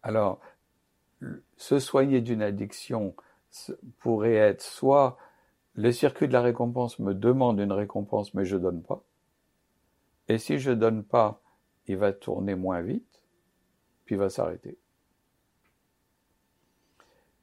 Alors, 0.02 0.40
se 1.58 1.78
soigner 1.78 2.22
d'une 2.22 2.42
addiction 2.42 3.16
pourrait 4.00 4.36
être 4.36 4.62
soit 4.62 5.18
le 5.76 5.92
circuit 5.92 6.30
de 6.30 6.32
la 6.32 6.42
récompense 6.42 7.00
me 7.00 7.14
demande 7.14 7.60
une 7.60 7.74
récompense 7.74 8.34
mais 8.34 8.46
je 8.46 8.56
donne 8.56 8.82
pas. 8.82 9.04
Et 10.30 10.38
si 10.38 10.58
je 10.58 10.72
donne 10.72 11.04
pas, 11.04 11.42
il 11.88 11.98
va 11.98 12.14
tourner 12.14 12.56
moins 12.56 12.80
vite, 12.82 13.20
puis 14.06 14.16
il 14.16 14.20
va 14.20 14.30
s'arrêter. 14.30 14.78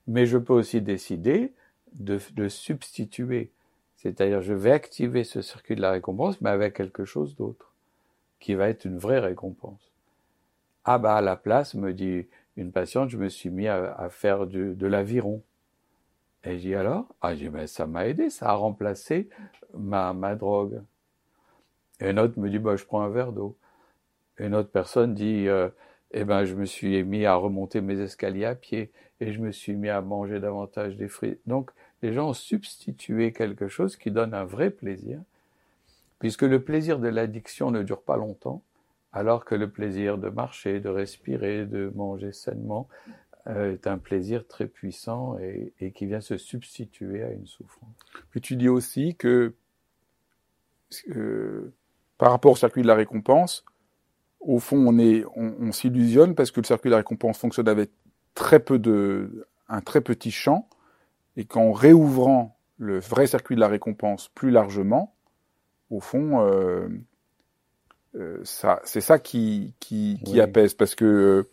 Mais 0.07 0.25
je 0.25 0.39
peux 0.39 0.55
aussi 0.55 0.81
décider 0.81 1.53
de, 1.93 2.19
de 2.33 2.49
substituer 2.49 3.53
c'est-à-dire, 3.97 4.43
je 4.43 4.55
vais 4.55 4.73
activer 4.73 5.25
ce 5.25 5.43
circuit 5.43 5.77
de 5.77 5.81
la 5.81 5.91
récompense, 5.91 6.41
mais 6.41 6.51
avec 6.51 6.75
quelque 6.75 7.05
chose 7.05 7.37
d'autre, 7.37 7.73
qui 8.41 8.55
va 8.55 8.69
être 8.69 8.85
une 8.85 8.99
vraie 8.99 9.21
récompense. 9.21 9.93
Ah 10.85 10.99
bah 10.99 11.17
à 11.17 11.21
la 11.21 11.37
place, 11.37 11.75
me 11.75 11.93
dit 11.93 12.27
une 12.57 12.73
patiente, 12.73 13.11
je 13.11 13.19
me 13.19 13.29
suis 13.29 13.51
mis 13.51 13.69
à, 13.69 14.09
faire 14.11 14.47
de 14.47 14.87
l'aviron. 14.87 15.43
Et 16.45 16.59
je 16.59 16.63
dis 16.63 16.75
alors 16.75 17.07
Ah, 17.21 17.35
je 17.35 17.41
dis, 17.41 17.49
ben, 17.49 17.67
ça 17.67 17.87
m'a 17.87 18.07
aidé, 18.07 18.31
ça 18.31 18.51
a 18.51 18.55
remplacé 18.55 19.29
ma, 19.75 20.13
ma 20.13 20.37
drogue. 20.37 20.81
Et 22.01 22.11
une 22.11 22.19
autre 22.19 22.39
me 22.39 22.49
dit, 22.49 22.59
bah, 22.59 22.77
je 22.77 22.85
prends 22.85 23.03
un 23.03 23.09
verre 23.09 23.33
d'eau. 23.33 23.57
Une 24.39 24.55
autre 24.55 24.71
personne 24.71 25.15
dit, 25.15 25.49
euh, 25.49 25.69
eh 26.13 26.25
ben, 26.25 26.45
je 26.45 26.55
me 26.55 26.65
suis 26.65 27.03
mis 27.03 27.25
à 27.27 27.35
remonter 27.35 27.81
mes 27.81 27.99
escaliers 27.99 28.45
à 28.45 28.55
pied 28.55 28.93
et 29.21 29.33
je 29.33 29.41
me 29.41 29.51
suis 29.51 29.75
mis 29.75 29.89
à 29.89 30.01
manger 30.03 30.41
davantage 30.41 30.97
des 30.97 31.09
fruits. 31.09 31.39
Donc, 31.47 31.71
les 32.03 32.13
gens 32.13 32.29
ont 32.29 32.35
substitué 32.35 33.33
quelque 33.33 33.69
chose 33.69 33.97
qui 33.97 34.11
donne 34.11 34.35
un 34.35 34.45
vrai 34.45 34.71
plaisir, 34.71 35.21
puisque 36.19 36.43
le 36.43 36.63
plaisir 36.63 36.99
de 36.99 37.09
l'addiction 37.09 37.71
ne 37.71 37.83
dure 37.83 38.03
pas 38.03 38.17
longtemps, 38.17 38.63
alors 39.13 39.45
que 39.45 39.55
le 39.55 39.71
plaisir 39.71 40.19
de 40.19 40.29
marcher, 40.29 40.81
de 40.81 40.89
respirer, 40.89 41.65
de 41.65 41.91
manger 41.95 42.33
sainement 42.33 42.89
euh, 43.47 43.73
est 43.73 43.87
un 43.87 43.99
plaisir 43.99 44.47
très 44.47 44.67
puissant 44.67 45.39
et, 45.39 45.93
qui 45.93 46.07
vient 46.07 46.21
se 46.21 46.37
substituer 46.37 47.23
à 47.23 47.31
une 47.31 47.47
souffrance. 47.47 47.97
Puis 48.31 48.41
tu 48.41 48.57
dis 48.57 48.69
aussi 48.69 49.15
que 49.15 49.55
euh, 51.15 51.73
par 52.19 52.31
rapport 52.31 52.53
au 52.53 52.57
circuit 52.57 52.83
de 52.83 52.87
la 52.87 52.95
récompense, 52.95 53.65
au 54.41 54.59
fond, 54.59 54.87
on, 54.87 55.29
on 55.37 55.73
s'illusionne 55.73 56.35
parce 56.35 56.51
que 56.51 56.61
le 56.61 56.67
circuit 56.67 56.89
de 56.89 56.93
la 56.93 56.99
récompense 56.99 57.39
fonctionne 57.39 57.69
avec 57.69 57.91
très 58.35 58.61
peu 58.61 58.79
de, 58.79 59.49
un 59.69 59.81
très 59.81 60.01
petit 60.01 60.31
champ, 60.31 60.69
et 61.37 61.45
qu'en 61.45 61.73
réouvrant 61.73 62.57
le 62.79 62.99
vrai 62.99 63.27
circuit 63.27 63.55
de 63.55 63.61
la 63.61 63.69
récompense 63.69 64.29
plus 64.29 64.51
largement, 64.51 65.15
au 65.91 66.01
fond, 66.01 66.41
euh, 66.41 66.89
euh, 68.17 68.39
ça, 68.45 68.81
c'est 68.85 69.01
ça 69.01 69.19
qui, 69.19 69.75
qui, 69.81 70.21
qui 70.25 70.41
apaise, 70.41 70.75
parce 70.75 70.95
que, 70.95 71.49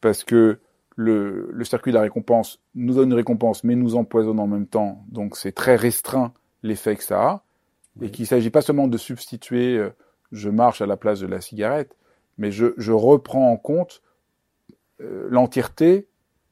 parce 0.00 0.24
que 0.24 0.58
le, 0.96 1.50
le, 1.52 1.64
circuit 1.64 1.92
de 1.92 1.96
la 1.96 2.02
récompense 2.02 2.60
nous 2.74 2.94
donne 2.94 3.10
une 3.10 3.14
récompense, 3.16 3.64
mais 3.64 3.74
nous 3.74 3.96
empoisonne 3.96 4.40
en 4.40 4.46
même 4.46 4.66
temps. 4.66 5.04
Donc 5.08 5.36
c'est 5.36 5.52
très 5.52 5.76
restreint 5.76 6.32
l'effet 6.62 6.96
que 6.96 7.04
ça 7.04 7.22
a. 7.22 7.44
Et 8.00 8.10
qu'il 8.10 8.22
ne 8.22 8.28
s'agit 8.28 8.50
pas 8.50 8.62
seulement 8.62 8.88
de 8.88 8.96
substituer 8.96 9.76
euh, 9.76 9.90
je 10.32 10.48
marche 10.48 10.80
à 10.80 10.86
la 10.86 10.96
place 10.96 11.20
de 11.20 11.26
la 11.26 11.40
cigarette, 11.40 11.94
mais 12.38 12.50
je, 12.50 12.68
je 12.78 12.92
reprends 12.92 13.52
en 13.52 13.56
compte 13.58 14.02
euh, 15.00 15.28
l'entièreté 15.30 16.08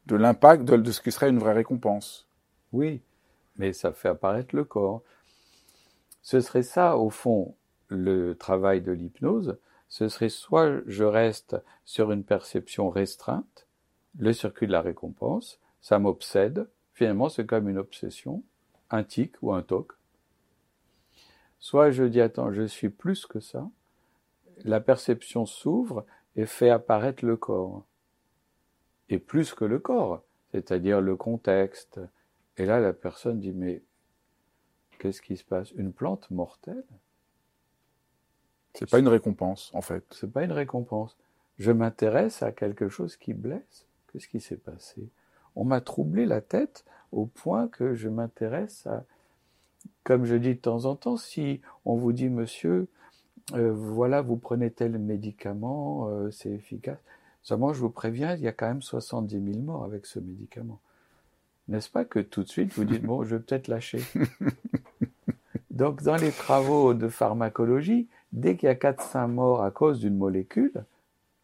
de 0.06 0.16
l'impact 0.16 0.64
de, 0.64 0.76
de, 0.76 0.92
ce 0.92 1.00
qui 1.00 1.10
serait 1.10 1.30
une 1.30 1.38
vraie 1.38 1.54
récompense. 1.54 2.28
Oui, 2.72 3.00
mais 3.56 3.72
ça 3.72 3.92
fait 3.92 4.08
apparaître 4.08 4.54
le 4.54 4.64
corps. 4.64 5.02
Ce 6.22 6.40
serait 6.40 6.62
ça, 6.62 6.96
au 6.96 7.10
fond, 7.10 7.54
le 7.88 8.34
travail 8.34 8.80
de 8.80 8.92
l'hypnose. 8.92 9.58
Ce 9.88 10.08
serait 10.08 10.28
soit 10.28 10.80
je 10.86 11.04
reste 11.04 11.56
sur 11.84 12.12
une 12.12 12.24
perception 12.24 12.90
restreinte, 12.90 13.66
le 14.18 14.32
circuit 14.32 14.66
de 14.66 14.72
la 14.72 14.82
récompense, 14.82 15.60
ça 15.80 15.98
m'obsède. 15.98 16.68
Finalement, 16.94 17.28
c'est 17.28 17.46
comme 17.46 17.68
une 17.68 17.78
obsession, 17.78 18.42
un 18.90 19.02
tic 19.02 19.34
ou 19.42 19.52
un 19.52 19.62
toc. 19.62 19.92
Soit 21.58 21.90
je 21.90 22.04
dis, 22.04 22.20
attends, 22.20 22.52
je 22.52 22.62
suis 22.62 22.88
plus 22.88 23.26
que 23.26 23.40
ça. 23.40 23.68
La 24.64 24.80
perception 24.80 25.46
s'ouvre 25.46 26.06
et 26.36 26.46
fait 26.46 26.70
apparaître 26.70 27.24
le 27.24 27.36
corps. 27.36 27.84
Et 29.08 29.18
plus 29.18 29.54
que 29.54 29.64
le 29.64 29.78
corps, 29.78 30.22
c'est-à-dire 30.52 31.00
le 31.00 31.16
contexte. 31.16 32.00
Et 32.60 32.66
là, 32.66 32.78
la 32.78 32.92
personne 32.92 33.40
dit, 33.40 33.52
mais 33.52 33.82
qu'est-ce 34.98 35.22
qui 35.22 35.38
se 35.38 35.44
passe? 35.44 35.70
Une 35.72 35.94
plante 35.94 36.30
mortelle? 36.30 36.84
C'est 38.74 38.90
pas 38.90 38.98
une 38.98 39.08
récompense, 39.08 39.70
en 39.72 39.80
fait. 39.80 40.04
C'est 40.10 40.30
pas 40.30 40.44
une 40.44 40.52
récompense. 40.52 41.16
Je 41.58 41.72
m'intéresse 41.72 42.42
à 42.42 42.52
quelque 42.52 42.90
chose 42.90 43.16
qui 43.16 43.32
blesse. 43.32 43.86
Qu'est-ce 44.12 44.28
qui 44.28 44.40
s'est 44.40 44.58
passé? 44.58 45.08
On 45.56 45.64
m'a 45.64 45.80
troublé 45.80 46.26
la 46.26 46.42
tête 46.42 46.84
au 47.12 47.24
point 47.24 47.66
que 47.66 47.94
je 47.94 48.10
m'intéresse 48.10 48.86
à, 48.86 49.04
comme 50.04 50.26
je 50.26 50.34
dis 50.34 50.54
de 50.54 50.60
temps 50.60 50.84
en 50.84 50.96
temps, 50.96 51.16
si 51.16 51.62
on 51.86 51.96
vous 51.96 52.12
dit, 52.12 52.28
monsieur, 52.28 52.88
euh, 53.54 53.72
voilà, 53.72 54.20
vous 54.20 54.36
prenez 54.36 54.70
tel 54.70 54.98
médicament, 54.98 56.10
euh, 56.10 56.30
c'est 56.30 56.50
efficace. 56.50 56.98
Seulement, 57.40 57.72
je 57.72 57.80
vous 57.80 57.88
préviens, 57.88 58.34
il 58.34 58.42
y 58.42 58.48
a 58.48 58.52
quand 58.52 58.68
même 58.68 58.82
70 58.82 59.52
000 59.52 59.62
morts 59.62 59.84
avec 59.84 60.04
ce 60.04 60.18
médicament. 60.18 60.78
N'est-ce 61.70 61.88
pas 61.88 62.04
que 62.04 62.18
tout 62.18 62.42
de 62.42 62.48
suite, 62.48 62.74
vous 62.74 62.84
dites, 62.84 63.02
bon, 63.04 63.22
je 63.24 63.36
vais 63.36 63.42
peut-être 63.42 63.68
lâcher. 63.68 64.02
Donc, 65.70 66.02
dans 66.02 66.16
les 66.16 66.32
travaux 66.32 66.92
de 66.92 67.08
pharmacologie, 67.08 68.08
dès 68.32 68.56
qu'il 68.56 68.66
y 68.66 68.70
a 68.70 68.74
4-5 68.74 69.28
morts 69.28 69.62
à 69.62 69.70
cause 69.70 70.00
d'une 70.00 70.16
molécule, 70.16 70.84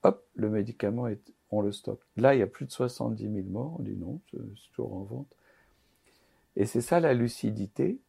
hop, 0.02 0.26
le 0.34 0.50
médicament 0.50 1.06
est 1.06 1.32
on 1.50 1.60
le 1.62 1.72
stocke. 1.72 2.00
Là, 2.16 2.34
il 2.34 2.38
y 2.38 2.42
a 2.42 2.46
plus 2.46 2.66
de 2.66 2.70
70 2.70 3.22
000 3.22 3.46
morts, 3.48 3.76
on 3.78 3.82
dit 3.82 3.96
non, 3.96 4.20
c'est 4.30 4.38
toujours 4.72 4.94
en 4.94 5.02
vente. 5.02 5.36
Et 6.56 6.66
c'est 6.66 6.80
ça 6.80 7.00
la 7.00 7.14
lucidité, 7.14 8.00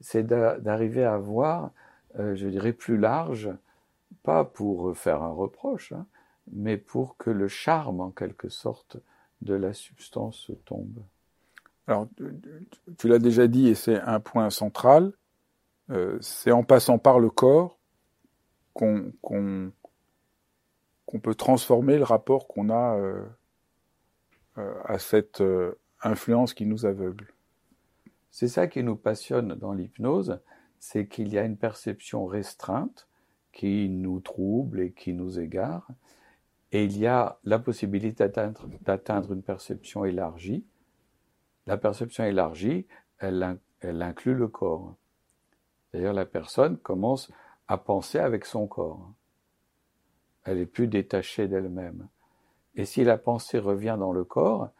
c'est 0.00 0.26
d'arriver 0.26 1.04
à 1.04 1.18
voir, 1.18 1.70
euh, 2.18 2.34
je 2.34 2.48
dirais, 2.48 2.72
plus 2.72 2.96
large, 2.96 3.50
pas 4.22 4.44
pour 4.44 4.96
faire 4.96 5.22
un 5.22 5.32
reproche, 5.32 5.92
hein, 5.92 6.06
mais 6.50 6.76
pour 6.76 7.16
que 7.16 7.30
le 7.30 7.48
charme, 7.48 8.00
en 8.00 8.10
quelque 8.10 8.48
sorte, 8.48 8.96
de 9.42 9.54
la 9.54 9.72
substance 9.72 10.50
tombe. 10.64 11.02
Alors, 11.86 12.08
tu 12.98 13.08
l'as 13.08 13.18
déjà 13.18 13.48
dit, 13.48 13.68
et 13.68 13.74
c'est 13.74 14.00
un 14.00 14.20
point 14.20 14.50
central, 14.50 15.12
euh, 15.90 16.16
c'est 16.20 16.52
en 16.52 16.62
passant 16.62 16.98
par 16.98 17.18
le 17.18 17.28
corps 17.28 17.78
qu'on 18.72 19.12
peut 21.22 21.34
transformer 21.34 21.98
le 21.98 22.04
rapport 22.04 22.46
qu'on 22.46 22.70
a 22.70 22.96
euh, 22.96 23.24
euh, 24.58 24.74
à 24.84 24.98
cette 24.98 25.42
influence 26.02 26.54
qui 26.54 26.66
nous 26.66 26.86
aveugle. 26.86 27.34
C'est 28.30 28.48
ça 28.48 28.66
qui 28.66 28.82
nous 28.82 28.96
passionne 28.96 29.54
dans 29.54 29.72
l'hypnose, 29.72 30.40
c'est 30.78 31.06
qu'il 31.06 31.28
y 31.28 31.38
a 31.38 31.44
une 31.44 31.58
perception 31.58 32.26
restreinte 32.26 33.08
qui 33.52 33.90
nous 33.90 34.20
trouble 34.20 34.80
et 34.80 34.92
qui 34.92 35.12
nous 35.12 35.38
égare, 35.38 35.86
et 36.70 36.84
il 36.84 36.96
y 36.96 37.06
a 37.06 37.38
la 37.44 37.58
possibilité 37.58 38.26
d'atteindre 38.28 39.32
une 39.32 39.42
perception 39.42 40.06
élargie. 40.06 40.64
La 41.66 41.76
perception 41.76 42.24
élargie, 42.24 42.86
elle, 43.18 43.58
elle 43.80 44.02
inclut 44.02 44.34
le 44.34 44.48
corps. 44.48 44.94
D'ailleurs, 45.92 46.14
la 46.14 46.26
personne 46.26 46.78
commence 46.78 47.30
à 47.68 47.78
penser 47.78 48.18
avec 48.18 48.44
son 48.44 48.66
corps. 48.66 49.12
Elle 50.44 50.58
est 50.58 50.66
plus 50.66 50.88
détachée 50.88 51.48
d'elle-même. 51.48 52.08
Et 52.74 52.84
si 52.84 53.04
la 53.04 53.18
pensée 53.18 53.58
revient 53.58 53.96
dans 53.98 54.12
le 54.12 54.24
corps, 54.24 54.70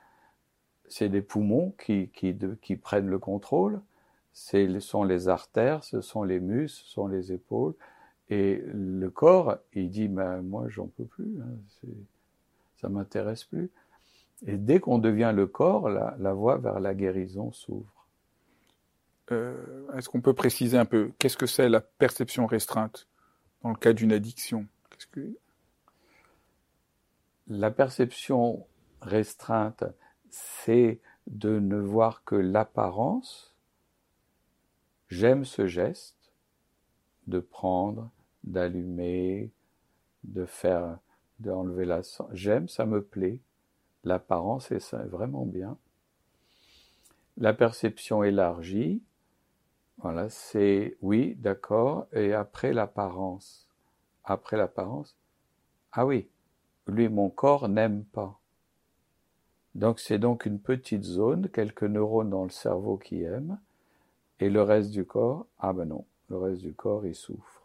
c'est 0.89 1.09
les 1.09 1.23
poumons 1.23 1.75
qui, 1.83 2.09
qui, 2.09 2.77
prennent 2.77 3.09
le 3.09 3.19
contrôle, 3.19 3.81
ce 4.33 4.81
sont 4.81 5.05
les 5.05 5.29
artères, 5.29 5.85
ce 5.85 6.01
sont 6.01 6.23
les 6.23 6.41
muscles, 6.41 6.85
ce 6.85 6.91
sont 6.91 7.07
les 7.07 7.33
épaules. 7.33 7.75
Et 8.29 8.63
le 8.67 9.11
corps, 9.11 9.59
il 9.75 9.91
dit, 9.91 10.09
ben, 10.09 10.43
moi, 10.43 10.69
j'en 10.69 10.87
peux 10.87 11.05
plus, 11.05 11.41
hein, 11.41 11.89
ça 12.81 12.89
m'intéresse 12.89 13.45
plus. 13.45 13.71
Et 14.47 14.57
dès 14.57 14.81
qu'on 14.81 14.99
devient 14.99 15.33
le 15.35 15.47
corps, 15.47 15.89
la, 15.89 16.17
la 16.19 16.33
voie 16.33 16.59
vers 16.59 16.81
la 16.81 16.95
guérison 16.95 17.53
s'ouvre. 17.53 18.07
Euh, 19.31 19.91
Est-ce 19.97 20.09
qu'on 20.09 20.21
peut 20.21 20.35
préciser 20.35 20.77
un 20.77 20.85
peu 20.85 21.13
qu'est-ce 21.19 21.37
que 21.37 21.47
c'est 21.47 21.69
la 21.69 21.81
perception 21.81 22.47
restreinte 22.47 23.09
dans 23.63 23.71
le 23.71 23.77
cas 23.77 23.93
d'une 23.93 24.13
addiction? 24.13 24.67
Que... 25.13 25.37
La 27.49 27.71
perception 27.71 28.67
restreinte, 29.01 29.85
c'est 30.31 31.01
de 31.27 31.59
ne 31.59 31.77
voir 31.77 32.25
que 32.25 32.35
l'apparence. 32.35 33.55
J'aime 35.09 35.45
ce 35.45 35.67
geste 35.67 36.33
de 37.27 37.39
prendre, 37.39 38.11
d'allumer, 38.45 39.51
de 40.25 40.47
faire, 40.47 40.99
d'enlever 41.39 41.85
la 41.85 42.01
J'aime, 42.33 42.69
ça 42.69 42.87
me 42.87 43.03
plaît. 43.03 43.39
L'apparence 44.05 44.71
est 44.73 44.95
vraiment 45.07 45.47
bien. 45.47 45.77
La 47.37 47.55
perception 47.55 48.23
élargie, 48.23 49.03
voilà, 49.99 50.29
c'est 50.29 50.97
oui, 51.01 51.37
d'accord, 51.37 52.07
et 52.13 52.33
après 52.33 52.73
l'apparence. 52.73 53.69
Après 54.25 54.57
l'apparence, 54.57 55.17
ah 55.93 56.07
oui, 56.07 56.29
lui, 56.87 57.09
mon 57.09 57.31
corps 57.31 57.69
n'aime 57.69 58.05
pas. 58.05 58.39
Donc 59.75 60.01
c'est 60.01 60.19
donc 60.19 60.45
une 60.45 60.59
petite 60.59 61.05
zone, 61.05 61.49
quelques 61.49 61.85
neurones 61.85 62.31
dans 62.31 62.45
le 62.45 62.51
cerveau 62.51 62.99
qui 62.99 63.23
aiment, 63.23 63.59
et 64.41 64.51
le 64.51 64.63
reste 64.63 64.91
du 64.91 65.05
corps, 65.05 65.47
ah 65.59 65.73
ben 65.73 65.87
non, 65.87 66.05
le 66.29 66.37
reste 66.37 66.61
du 66.61 66.75
corps, 66.75 67.07
il 67.07 67.15
souffre. 67.15 67.63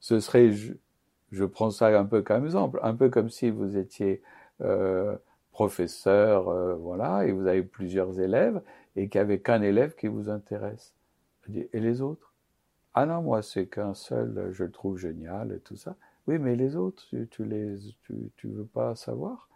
Ce 0.00 0.20
serait, 0.20 0.52
je, 0.52 1.44
prends 1.44 1.70
ça 1.70 1.98
un 1.98 2.04
peu 2.04 2.22
comme 2.22 2.44
exemple, 2.44 2.80
un 2.82 2.94
peu 2.94 3.10
comme 3.10 3.28
si 3.28 3.50
vous 3.50 3.76
étiez 3.76 4.22
euh, 4.62 5.16
professeur, 5.52 6.48
euh, 6.48 6.74
voilà, 6.74 7.26
et 7.26 7.32
vous 7.32 7.46
avez 7.46 7.62
plusieurs 7.62 8.20
élèves, 8.20 8.62
et 8.96 9.08
qu'il 9.08 9.20
n'y 9.20 9.24
avait 9.24 9.40
qu'un 9.40 9.62
élève 9.62 9.94
qui 9.94 10.08
vous 10.08 10.28
intéresse. 10.28 10.94
Et 11.54 11.80
les 11.80 12.00
autres? 12.00 12.32
Ah 12.94 13.06
non, 13.06 13.22
moi 13.22 13.42
c'est 13.42 13.66
qu'un 13.66 13.94
seul, 13.94 14.50
je 14.52 14.64
le 14.64 14.70
trouve 14.70 14.98
génial 14.98 15.52
et 15.52 15.60
tout 15.60 15.76
ça. 15.76 15.96
Oui, 16.26 16.38
mais 16.38 16.54
les 16.54 16.76
autres, 16.76 17.04
tu, 17.08 17.26
tu 17.28 17.44
les, 17.44 17.76
tu, 18.36 18.48
veux 18.48 18.66
pas 18.66 18.94
savoir? 18.94 19.48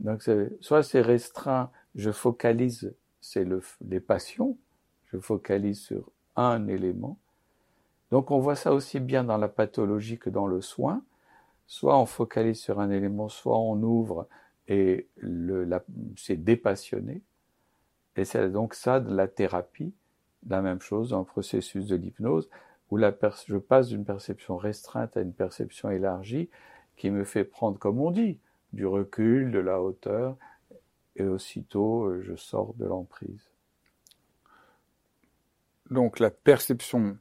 Donc, 0.00 0.22
soit 0.60 0.82
c'est 0.82 1.00
restreint, 1.00 1.70
je 1.94 2.12
focalise, 2.12 2.94
c'est 3.20 3.44
le, 3.44 3.60
les 3.88 4.00
passions, 4.00 4.56
je 5.06 5.18
focalise 5.18 5.80
sur 5.80 6.10
un 6.36 6.68
élément. 6.68 7.18
Donc, 8.10 8.30
on 8.30 8.38
voit 8.38 8.54
ça 8.54 8.72
aussi 8.72 9.00
bien 9.00 9.24
dans 9.24 9.38
la 9.38 9.48
pathologie 9.48 10.18
que 10.18 10.30
dans 10.30 10.46
le 10.46 10.60
soin. 10.60 11.02
Soit 11.66 11.98
on 11.98 12.06
focalise 12.06 12.60
sur 12.60 12.80
un 12.80 12.90
élément, 12.90 13.28
soit 13.28 13.58
on 13.58 13.82
ouvre 13.82 14.28
et 14.68 15.08
c'est 16.16 16.42
dépassionné. 16.42 17.22
Et 18.16 18.24
c'est 18.24 18.50
donc 18.50 18.74
ça 18.74 19.00
de 19.00 19.14
la 19.14 19.28
thérapie, 19.28 19.92
la 20.48 20.62
même 20.62 20.80
chose 20.80 21.10
dans 21.10 21.20
le 21.20 21.24
processus 21.24 21.86
de 21.86 21.96
l'hypnose 21.96 22.48
où 22.90 22.96
la 22.96 23.12
je 23.46 23.56
passe 23.56 23.88
d'une 23.88 24.04
perception 24.04 24.56
restreinte 24.56 25.16
à 25.16 25.20
une 25.20 25.32
perception 25.32 25.90
élargie 25.90 26.48
qui 26.96 27.10
me 27.10 27.24
fait 27.24 27.44
prendre, 27.44 27.78
comme 27.78 27.98
on 28.00 28.10
dit, 28.10 28.38
du 28.72 28.86
recul, 28.86 29.50
de 29.50 29.58
la 29.58 29.80
hauteur, 29.80 30.36
et 31.16 31.24
aussitôt 31.24 32.20
je 32.22 32.36
sors 32.36 32.74
de 32.74 32.84
l'emprise. 32.84 33.50
Donc 35.90 36.18
la 36.18 36.30
perception, 36.30 37.18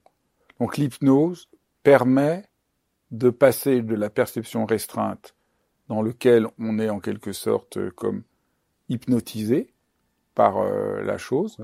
donc 0.59 0.77
l'hypnose 0.77 1.49
permet 1.81 2.45
de 3.13 3.29
passer 3.29 3.83
de 3.83 3.95
la 3.95 4.09
perception 4.09 4.65
restreinte 4.65 5.35
dans 5.87 6.01
lequel 6.01 6.47
on 6.57 6.79
est 6.79 6.89
en 6.89 6.99
quelque 6.99 7.31
sorte 7.31 7.77
euh, 7.77 7.91
comme 7.91 8.23
hypnotisé 8.89 9.71
par 10.33 10.57
euh, 10.57 11.03
la 11.03 11.19
chose, 11.19 11.57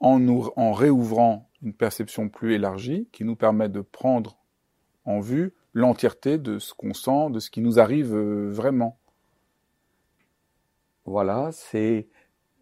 en, 0.00 0.18
nous, 0.18 0.50
en 0.56 0.72
réouvrant 0.72 1.48
une 1.62 1.72
perception 1.72 2.28
plus 2.28 2.54
élargie 2.54 3.08
qui 3.10 3.24
nous 3.24 3.36
permet 3.36 3.70
de 3.70 3.80
prendre 3.80 4.36
en 5.06 5.20
vue 5.20 5.54
l'entièreté 5.72 6.36
de 6.36 6.58
ce 6.58 6.74
qu'on 6.74 6.92
sent, 6.92 7.30
de 7.30 7.40
ce 7.40 7.50
qui 7.50 7.62
nous 7.62 7.80
arrive 7.80 8.14
euh, 8.14 8.50
vraiment. 8.52 8.98
Voilà, 11.06 11.50
c'est 11.52 12.06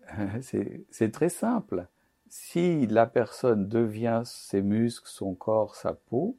c'est 0.90 1.10
très 1.12 1.30
simple. 1.30 1.88
Si 2.28 2.86
la 2.86 3.06
personne 3.06 3.68
devient 3.68 4.22
ses 4.24 4.62
muscles, 4.62 5.08
son 5.08 5.34
corps, 5.34 5.74
sa 5.74 5.94
peau, 5.94 6.36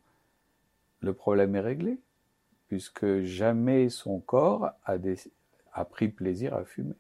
le 1.03 1.13
problème 1.13 1.55
est 1.55 1.61
réglé, 1.61 1.99
puisque 2.67 3.21
jamais 3.21 3.89
son 3.89 4.19
corps 4.19 4.71
a, 4.85 4.95
a 5.73 5.85
pris 5.85 6.07
plaisir 6.07 6.55
à 6.55 6.63
fumer. 6.63 6.95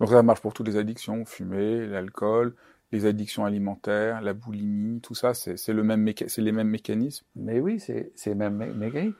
Donc 0.00 0.10
ça 0.10 0.22
marche 0.22 0.40
pour 0.40 0.52
toutes 0.52 0.66
les 0.68 0.76
addictions, 0.76 1.24
fumer, 1.24 1.86
l'alcool, 1.86 2.54
les 2.92 3.06
addictions 3.06 3.44
alimentaires, 3.44 4.20
la 4.20 4.34
boulimie, 4.34 5.00
tout 5.00 5.14
ça, 5.14 5.34
c'est 5.34 5.72
le 5.72 5.82
même 5.82 6.04
les 6.04 6.52
mêmes 6.52 6.68
mécanismes. 6.68 7.24
Mais 7.36 7.60
oui, 7.60 7.80
c'est 7.80 8.12
les 8.26 8.34
mêmes 8.34 8.74
mécanismes. 8.74 9.16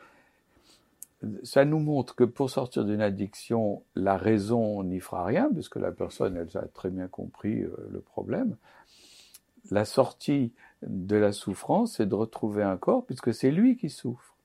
Ça 1.42 1.64
nous 1.64 1.78
montre 1.78 2.14
que 2.14 2.24
pour 2.24 2.50
sortir 2.50 2.84
d'une 2.84 3.00
addiction, 3.00 3.82
la 3.94 4.16
raison 4.16 4.82
n'y 4.82 5.00
fera 5.00 5.24
rien, 5.24 5.48
puisque 5.52 5.76
la 5.76 5.90
personne, 5.90 6.36
elle 6.36 6.58
a 6.58 6.66
très 6.66 6.90
bien 6.90 7.08
compris 7.08 7.62
euh, 7.62 7.70
le 7.90 8.00
problème. 8.00 8.56
La 9.70 9.86
sortie 9.86 10.52
de 10.86 11.16
la 11.16 11.32
souffrance, 11.32 11.96
c'est 11.96 12.06
de 12.06 12.14
retrouver 12.14 12.62
un 12.62 12.76
corps, 12.76 13.04
puisque 13.04 13.32
c'est 13.32 13.50
lui 13.50 13.76
qui 13.76 13.90
souffre. 13.90 14.36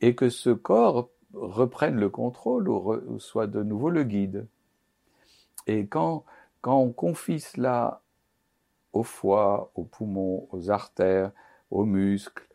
Et 0.00 0.14
que 0.14 0.28
ce 0.28 0.50
corps 0.50 1.10
reprenne 1.32 1.96
le 1.96 2.10
contrôle 2.10 2.68
ou, 2.68 3.18
soit 3.18 3.46
de 3.46 3.62
nouveau 3.62 3.90
le 3.90 4.04
guide. 4.04 4.46
Et 5.66 5.86
quand, 5.86 6.24
quand 6.60 6.78
on 6.78 6.92
confie 6.92 7.40
cela 7.40 8.02
au 8.92 9.02
foie, 9.02 9.72
aux 9.74 9.84
poumons, 9.84 10.48
aux 10.50 10.70
artères, 10.70 11.32
aux 11.70 11.84
muscles, 11.84 12.48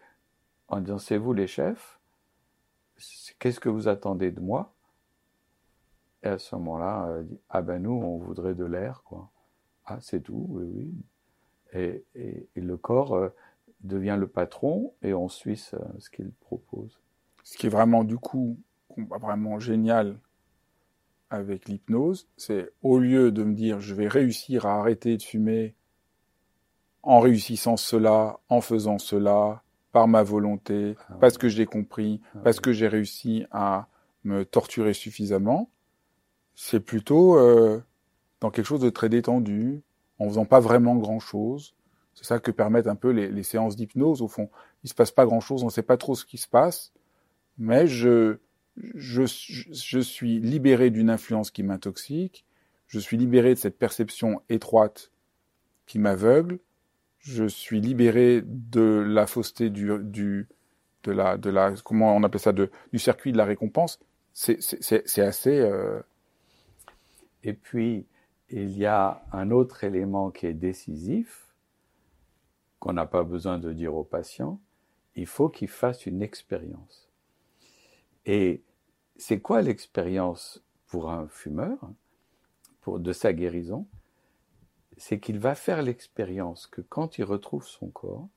en 0.68 0.80
disant 0.80 0.98
c'est 0.98 1.18
vous 1.18 1.34
les 1.34 1.48
chefs, 1.48 2.00
qu'est-ce 3.40 3.60
que 3.60 3.70
vous 3.70 3.88
attendez 3.88 4.32
de 4.32 4.40
moi? 4.40 4.74
Et 6.24 6.28
à 6.28 6.38
ce 6.38 6.56
moment-là, 6.56 7.24
ah 7.50 7.62
ben 7.62 7.82
nous 7.82 7.92
on 7.92 8.18
voudrait 8.18 8.56
de 8.56 8.66
l'air 8.66 9.04
quoi. 9.04 9.30
Ah 9.86 9.98
c'est 10.02 10.22
tout, 10.22 10.46
oui 10.50 10.72
oui. 10.74 10.94
Et, 11.74 12.04
et, 12.16 12.48
le 12.56 12.76
corps 12.78 13.16
euh, 13.16 13.30
devient 13.82 14.18
le 14.20 14.28
patron 14.28 14.94
et 15.02 15.14
on 15.14 15.30
suit 15.30 15.58
ce, 15.58 15.78
ce 16.00 16.10
qu'il 16.10 16.32
propose. 16.42 17.00
Ce 17.44 17.58
qui 17.58 17.68
est 17.68 17.70
vraiment 17.70 18.04
du 18.04 18.18
coup 18.18 18.58
vraiment 18.98 19.60
génial 19.60 20.20
avec 21.30 21.70
l'hypnose, 21.70 22.28
c'est 22.36 22.74
au 22.84 23.00
lieu 23.00 23.32
de 23.32 23.44
me 23.44 23.54
dire 23.54 23.80
je 23.80 23.96
vais 23.96 24.08
réussir 24.08 24.66
à 24.66 24.80
arrêter 24.80 25.16
de 25.16 25.24
fumer 25.24 25.76
en 27.04 27.20
réussissant 27.20 27.78
cela, 27.78 28.40
en 28.50 28.62
faisant 28.62 29.00
cela, 29.00 29.64
par 29.92 30.08
ma 30.08 30.24
volonté, 30.24 30.96
ah 31.10 31.16
parce 31.20 31.38
que 31.38 31.50
j'ai 31.50 31.66
compris, 31.66 32.22
ah 32.36 32.40
parce 32.44 32.60
que 32.60 32.72
j'ai 32.72 32.88
réussi 32.88 33.46
à 33.52 33.88
me 34.24 34.46
torturer 34.46 34.94
suffisamment, 34.94 35.70
c'est 36.56 36.80
plutôt 36.80 37.38
euh, 37.38 37.82
dans 38.40 38.52
quelque 38.52 38.66
chose 38.66 38.82
de 38.82 38.90
très 38.90 39.10
détendu, 39.10 39.82
en 40.22 40.30
faisant 40.30 40.46
pas 40.46 40.60
vraiment 40.60 40.96
grand-chose. 40.96 41.74
C'est 42.14 42.26
ça 42.26 42.40
que 42.40 42.52
permettent 42.52 42.88
un 42.88 42.96
peu 42.96 43.10
les, 43.10 43.44
séances 43.44 43.76
d'hypnose. 43.76 44.22
Au 44.22 44.28
fond, 44.28 44.50
il 44.84 44.90
se 44.90 44.94
passe 44.94 45.12
pas 45.12 45.26
grand-chose, 45.26 45.64
on 45.64 45.70
sait 45.70 45.82
pas 45.82 45.98
trop 45.98 46.14
ce 46.14 46.26
qui 46.26 46.38
se 46.38 46.48
passe, 46.48 46.94
mais 47.58 47.88
je, 47.88 48.38
je, 48.78 49.24
je 49.26 50.00
suis 50.00 50.40
libéré 50.40 50.92
d'une 50.92 51.10
influence 51.10 51.50
qui 51.50 51.64
m'intoxique, 51.64 52.46
je 52.88 53.00
suis 53.00 53.18
libéré 53.18 53.56
de 53.56 53.60
cette 53.60 53.80
perception 53.80 54.42
étroite 54.50 55.12
qui 55.88 55.98
m'aveugle, 55.98 56.60
je 57.20 57.46
suis 57.46 57.82
libéré 57.82 58.44
de 58.46 59.04
la 59.08 59.26
fausseté 59.26 59.70
du, 59.70 59.92
du 60.02 60.48
de 61.04 61.12
la 61.12 61.38
de 61.38 61.50
la 61.50 61.74
comment 61.84 62.16
on 62.16 62.24
appelle 62.24 62.42
ça 62.42 62.52
de, 62.52 62.70
du 62.94 63.00
circuit 63.00 63.32
de 63.32 63.38
la 63.38 63.46
récompense. 63.46 64.00
C'est 64.34 65.20
assez. 65.20 65.60
Euh... 65.60 66.00
Et 67.44 67.54
puis 67.54 68.06
il 68.52 68.78
y 68.78 68.86
a 68.86 69.24
un 69.32 69.52
autre 69.52 69.84
élément 69.84 70.30
qui 70.30 70.46
est 70.46 70.54
décisif 70.54 71.48
qu'on 72.80 72.94
n'a 72.94 73.06
pas 73.06 73.24
besoin 73.24 73.60
de 73.60 73.72
dire 73.72 73.96
au 73.96 74.04
patient. 74.04 74.60
Il 75.16 75.28
faut 75.28 75.50
qu'il 75.50 75.70
fasse 75.70 76.06
une 76.06 76.22
expérience. 76.22 77.10
Et 78.26 78.64
c'est 79.16 79.40
quoi 79.40 79.62
l'expérience 79.62 80.64
pour 80.88 81.12
un 81.12 81.28
fumeur, 81.28 81.78
de 82.88 83.14
sa 83.14 83.34
guérison? 83.34 83.88
C'est 84.98 85.20
qu'il 85.20 85.40
va 85.40 85.56
faire 85.56 85.82
l'expérience 85.82 86.68
que 86.68 86.82
quand 86.82 87.18
il 87.18 87.24
retrouve 87.24 87.66
son 87.66 87.90
corps, 87.90 88.28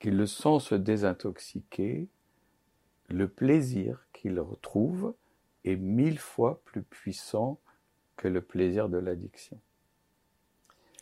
qu'il 0.00 0.16
le 0.16 0.26
sent 0.26 0.60
se 0.60 0.74
désintoxiquer, 0.74 2.08
le 3.08 3.28
plaisir 3.28 4.06
qu'il 4.12 4.40
retrouve 4.40 5.14
est 5.64 5.76
mille 5.76 6.18
fois 6.18 6.60
plus 6.64 6.82
puissant 6.82 7.58
que 8.16 8.28
le 8.28 8.40
plaisir 8.40 8.88
de 8.88 8.98
l'addiction. 8.98 9.58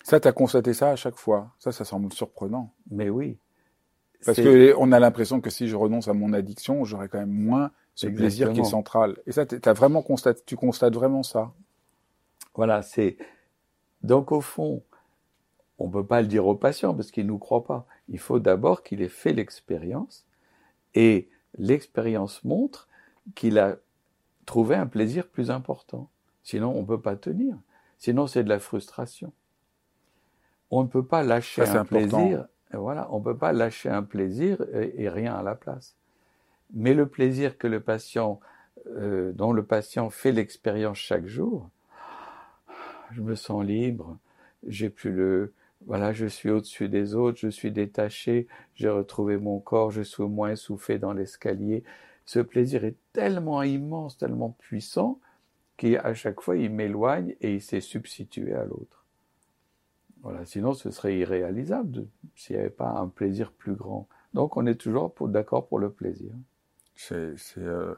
Ça, 0.03 0.19
tu 0.19 0.29
as 0.29 0.33
constaté 0.33 0.75
ça 0.75 0.91
à 0.91 0.97
chaque 0.97 1.17
fois. 1.17 1.53
Ça, 1.59 1.73
ça 1.73 1.85
semble 1.85 2.13
surprenant. 2.13 2.73
Mais 2.91 3.09
oui. 3.09 3.39
Parce 4.25 4.39
que 4.39 4.75
on 4.79 4.93
a 4.93 5.01
l'impression 5.01 5.41
que 5.41 5.51
si 5.51 5.69
je 5.69 5.77
renonce 5.77 6.09
à 6.09 6.13
mon 6.13 6.33
addiction, 6.33 6.85
j'aurai 6.85 7.09
quand 7.09 7.19
même 7.19 7.33
moins 7.33 7.73
ce 7.95 8.07
plaisir 8.07 8.53
qui 8.53 8.61
est 8.61 8.65
central. 8.65 9.19
Et 9.27 9.33
ça, 9.33 9.45
as 9.65 9.73
vraiment 9.73 10.03
constaté, 10.03 10.43
tu 10.47 10.57
constates 10.57 10.95
vraiment 10.95 11.23
ça. 11.23 11.53
Voilà, 12.55 12.83
c'est 12.83 13.17
donc 14.03 14.33
au 14.33 14.41
fond, 14.41 14.83
on 15.79 15.89
peut 15.89 16.07
pas 16.07 16.23
le 16.23 16.29
dire 16.29 16.47
au 16.47 16.55
patient 16.55 16.95
parce 16.95 17.11
qu'il 17.11 17.27
nous 17.27 17.39
croit 17.39 17.65
pas. 17.65 17.87
Il 18.09 18.19
faut 18.19 18.39
d'abord 18.39 18.83
qu'il 18.83 19.03
ait 19.03 19.09
fait 19.09 19.33
l'expérience 19.33 20.25
et 20.95 21.29
l'expérience 21.59 22.45
montre 22.45 22.89
qu'il 23.35 23.59
a 23.59 23.77
trouvé 24.47 24.77
un 24.77 24.87
plaisir 24.87 25.27
plus 25.29 25.51
important. 25.51 26.09
Sinon, 26.43 26.75
on 26.77 26.85
peut 26.85 27.01
pas 27.01 27.17
tenir. 27.17 27.57
Sinon, 27.99 28.27
c'est 28.27 28.45
de 28.45 28.49
la 28.49 28.59
frustration. 28.59 29.33
On 30.71 30.83
ne 30.83 30.89
peut 30.89 31.05
pas 31.05 31.23
lâcher 31.23 31.63
un 31.63 31.85
plaisir 31.85 32.47
voilà, 32.79 33.09
on 33.11 33.19
ne 33.19 33.25
peut 33.25 33.37
pas 33.37 33.53
lâcher 33.53 33.89
un 33.89 34.03
plaisir 34.03 34.65
et, 34.73 35.09
rien 35.09 35.35
à 35.35 35.43
la 35.43 35.55
place. 35.55 35.97
Mais 36.73 36.95
le 36.95 37.07
plaisir 37.07 37.59
que 37.59 37.67
le 37.67 37.81
patient, 37.81 38.41
euh, 38.87 39.33
dont 39.33 39.53
le 39.53 39.63
patient 39.63 40.11
fait 40.11 40.33
l'expérience 40.33 40.99
chaque 40.99 41.27
jour, 41.27 41.69
je 43.11 43.21
me 43.21 43.35
sens 43.35 43.65
libre, 43.65 44.17
j'ai 44.67 44.89
plus 44.89 45.13
le, 45.13 45.53
voilà, 45.87 46.13
je 46.13 46.27
suis 46.27 46.51
au-dessus 46.51 46.89
des 46.89 47.15
autres, 47.15 47.39
je 47.39 47.49
suis 47.49 47.71
détaché, 47.71 48.47
j'ai 48.75 48.89
retrouvé 48.89 49.37
mon 49.37 49.61
corps, 49.61 49.91
je 49.91 50.03
suis 50.03 50.23
moins 50.23 50.53
essoufflé 50.53 50.99
dans 50.99 51.13
l'escalier. 51.13 51.85
Ce 52.25 52.39
plaisir 52.39 52.85
est 52.85 52.97
tellement 53.13 53.63
immense, 53.63 54.17
tellement 54.17 54.57
puissant, 54.61 55.19
qu'à 55.77 56.15
chaque 56.15 56.41
fois 56.41 56.57
il 56.57 56.71
m'éloigne 56.71 57.35
et 57.41 57.55
il 57.55 57.63
s'est 57.63 57.81
substitué 57.81 58.55
à 58.55 58.65
l'autre. 58.65 59.03
Voilà, 60.23 60.45
sinon 60.45 60.73
ce 60.73 60.91
serait 60.91 61.19
irréalisable 61.19 62.07
s'il 62.37 62.57
n'y 62.57 62.61
avait 62.61 62.71
pas 62.71 62.91
un 62.91 63.09
plaisir 63.09 63.53
plus 63.53 63.75
grand. 63.75 64.09
Donc 64.35 64.57
on 64.57 64.67
est 64.67 64.77
toujours 64.77 65.13
d'accord 65.29 65.67
pour 65.67 65.79
le 65.79 65.91
plaisir. 65.91 66.33
C'est, 66.95 67.35
euh, 67.59 67.95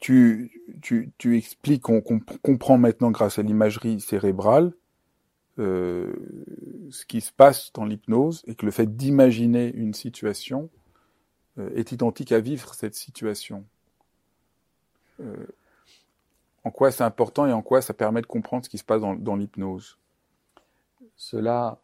tu, 0.00 0.50
tu, 0.82 1.12
tu, 1.16 1.36
expliques, 1.36 1.88
on, 1.88 2.00
comprend 2.00 2.76
maintenant 2.76 3.10
grâce 3.10 3.38
à 3.38 3.42
l'imagerie 3.42 4.00
cérébrale 4.00 4.72
euh, 5.58 6.12
ce 6.90 7.06
qui 7.06 7.20
se 7.20 7.32
passe 7.32 7.72
dans 7.72 7.84
l'hypnose 7.84 8.42
et 8.46 8.54
que 8.54 8.66
le 8.66 8.72
fait 8.72 8.96
d'imaginer 8.96 9.72
une 9.74 9.94
situation 9.94 10.68
euh, 11.58 11.70
est 11.74 11.92
identique 11.92 12.32
à 12.32 12.40
vivre 12.40 12.74
cette 12.74 12.94
situation. 12.94 13.64
En 16.68 16.70
quoi 16.70 16.90
c'est 16.90 17.04
important 17.04 17.46
et 17.46 17.52
en 17.52 17.62
quoi 17.62 17.82
ça 17.82 17.94
permet 17.94 18.20
de 18.20 18.26
comprendre 18.26 18.64
ce 18.64 18.70
qui 18.70 18.78
se 18.78 18.84
passe 18.84 19.02
dans 19.02 19.36
l'hypnose 19.36 19.98
cela 21.18 21.80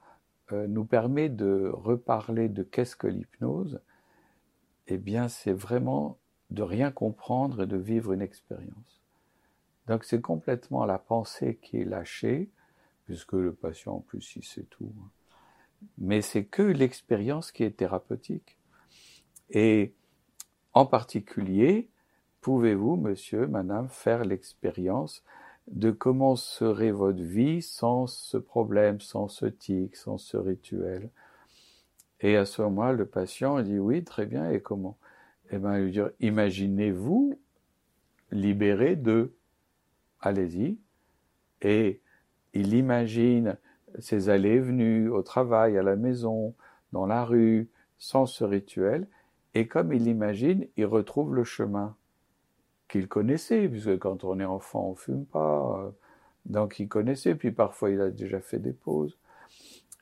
euh, 0.53 0.67
nous 0.67 0.85
permet 0.85 1.29
de 1.29 1.71
reparler 1.73 2.49
de 2.49 2.63
qu'est-ce 2.63 2.97
que 2.97 3.07
l'hypnose. 3.07 3.81
Eh 4.87 4.97
bien, 4.97 5.29
c'est 5.29 5.53
vraiment 5.53 6.19
de 6.51 6.63
rien 6.63 6.91
comprendre 6.91 7.63
et 7.63 7.67
de 7.67 7.77
vivre 7.77 8.13
une 8.13 8.23
expérience. 8.23 9.03
Donc, 9.89 10.05
c'est 10.05 10.21
complètement 10.21 10.87
la 10.87 10.99
pensée 10.99 11.59
qui 11.61 11.79
est 11.79 11.85
lâchée, 11.85 12.51
puisque 13.05 13.33
le 13.33 13.53
patient, 13.53 13.97
en 13.97 14.01
plus, 14.01 14.37
il 14.37 14.45
sait 14.45 14.67
tout. 14.71 14.93
Hein. 14.99 15.11
Mais 15.99 16.23
c'est 16.23 16.45
que 16.45 16.63
l'expérience 16.63 17.51
qui 17.51 17.65
est 17.65 17.77
thérapeutique. 17.77 18.57
Et 19.51 19.95
en 20.73 20.87
particulier, 20.87 21.91
pouvez-vous, 22.45 22.97
monsieur, 22.97 23.47
madame, 23.47 23.89
faire 23.89 24.23
l'expérience 24.23 25.25
de 25.67 25.91
comment 25.91 26.37
serait 26.37 26.91
votre 26.91 27.23
vie 27.23 27.63
sans 27.63 28.07
ce 28.07 28.37
problème, 28.37 29.01
sans 29.01 29.29
ce 29.29 29.47
tic, 29.47 29.97
sans 29.97 30.19
ce 30.19 30.37
rituel? 30.37 31.09
Et 32.21 32.37
à 32.37 32.45
ce 32.45 32.61
moment-là, 32.61 32.93
le 32.93 33.07
patient 33.07 33.63
dit 33.63 33.79
oui, 33.79 34.05
très 34.05 34.27
bien, 34.27 34.51
et 34.51 34.61
comment? 34.61 34.99
Eh 35.51 35.57
bien, 35.57 35.79
lui 35.79 35.91
dit 35.91 36.01
imaginez-vous 36.21 37.39
libéré 38.31 38.95
de. 38.95 39.33
Allez-y. 40.21 40.79
Et 41.63 42.03
il 42.53 42.75
imagine 42.75 43.57
ses 44.01 44.29
allées 44.29 44.57
et 44.57 44.61
venues 44.61 45.09
au 45.09 45.23
travail, 45.23 45.79
à 45.79 45.83
la 45.83 45.97
maison, 45.97 46.55
dans 46.93 47.07
la 47.07 47.25
rue, 47.25 47.71
sans 47.97 48.27
ce 48.27 48.45
rituel, 48.45 49.09
et 49.55 49.67
comme 49.67 49.95
il 49.95 50.05
l'imagine, 50.05 50.67
il 50.77 50.85
retrouve 50.85 51.35
le 51.35 51.45
chemin 51.45 51.97
qu'il 52.89 53.09
connaissait, 53.09 53.68
puisque 53.68 53.99
quand 53.99 54.24
on 54.24 54.39
est 54.41 54.45
enfant, 54.45 54.89
on 54.91 54.95
fume 54.95 55.24
pas, 55.24 55.80
euh, 55.80 55.91
donc 56.47 56.78
il 56.78 56.89
connaissait, 56.89 57.35
puis 57.35 57.53
parfois 57.53 57.91
il 57.91 58.01
a 58.01 58.11
déjà 58.11 58.41
fait 58.41 58.59
des 58.59 58.72
pauses. 58.72 59.18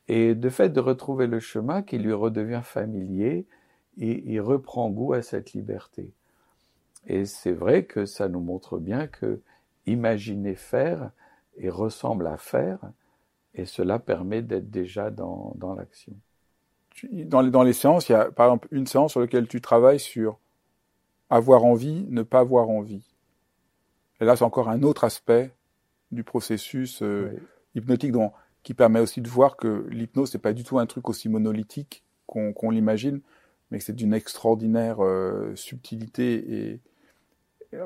Et 0.08 0.34
de 0.34 0.48
fait 0.50 0.70
de 0.70 0.80
retrouver 0.80 1.26
le 1.26 1.40
chemin 1.40 1.82
qui 1.82 1.98
lui 1.98 2.12
redevient 2.12 2.62
familier, 2.64 3.46
il 3.96 4.40
reprend 4.40 4.90
goût 4.90 5.12
à 5.12 5.22
cette 5.22 5.52
liberté. 5.52 6.10
Et 7.06 7.24
c'est 7.24 7.52
vrai 7.52 7.84
que 7.84 8.06
ça 8.06 8.28
nous 8.28 8.40
montre 8.40 8.78
bien 8.78 9.06
que 9.06 9.40
imaginer 9.86 10.54
faire 10.54 11.10
et 11.56 11.68
ressemble 11.68 12.26
à 12.26 12.36
faire, 12.36 12.78
et 13.54 13.64
cela 13.64 13.98
permet 13.98 14.42
d'être 14.42 14.70
déjà 14.70 15.10
dans, 15.10 15.52
dans 15.56 15.74
l'action. 15.74 16.14
Dans 17.12 17.42
dans 17.42 17.62
les 17.62 17.72
séances, 17.72 18.08
il 18.08 18.12
y 18.12 18.14
a 18.14 18.30
par 18.30 18.46
exemple 18.46 18.68
une 18.70 18.86
séance 18.86 19.12
sur 19.12 19.20
laquelle 19.20 19.48
tu 19.48 19.60
travailles 19.60 20.00
sur 20.00 20.38
avoir 21.32 21.64
envie, 21.64 22.04
ne 22.10 22.22
pas 22.22 22.40
avoir 22.40 22.68
envie. 22.68 23.02
Et 24.20 24.24
là, 24.24 24.36
c'est 24.36 24.44
encore 24.44 24.68
un 24.68 24.82
autre 24.82 25.04
aspect 25.04 25.50
du 26.10 26.24
processus 26.24 27.02
euh, 27.02 27.30
hypnotique 27.74 28.12
dont, 28.12 28.32
qui 28.62 28.74
permet 28.74 29.00
aussi 29.00 29.22
de 29.22 29.28
voir 29.28 29.56
que 29.56 29.86
l'hypnose, 29.88 30.34
n'est 30.34 30.40
pas 30.40 30.52
du 30.52 30.62
tout 30.62 30.78
un 30.78 30.84
truc 30.86 31.08
aussi 31.08 31.30
monolithique 31.30 32.04
qu'on 32.26 32.70
l'imagine, 32.70 33.20
mais 33.70 33.78
que 33.78 33.84
c'est 33.84 33.96
d'une 33.96 34.14
extraordinaire 34.14 35.02
euh, 35.02 35.54
subtilité 35.54 36.70
et, 36.70 36.80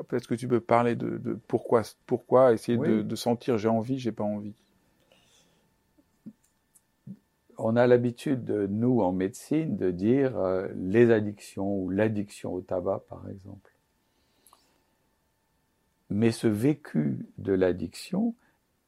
peut-être 0.09 0.27
que 0.27 0.35
tu 0.35 0.49
peux 0.49 0.59
parler 0.59 0.95
de, 0.95 1.39
pourquoi, 1.47 1.83
pourquoi 2.05 2.51
essayer 2.51 2.77
de, 2.77 3.15
sentir 3.15 3.57
j'ai 3.57 3.69
envie, 3.69 3.97
j'ai 3.97 4.11
pas 4.11 4.25
envie? 4.25 4.53
On 7.57 7.75
a 7.75 7.87
l'habitude, 7.87 8.49
nous, 8.69 9.01
en 9.01 9.11
médecine, 9.11 9.77
de 9.77 9.89
dire 9.89 10.37
euh, 10.37 10.67
les 10.75 11.11
addictions 11.11 11.75
ou 11.75 11.89
l'addiction 11.89 12.53
au 12.53 12.61
tabac, 12.61 13.03
par 13.09 13.27
exemple. 13.29 13.73
Mais 16.09 16.31
ce 16.31 16.47
vécu 16.47 17.25
de 17.37 17.53
l'addiction 17.53 18.35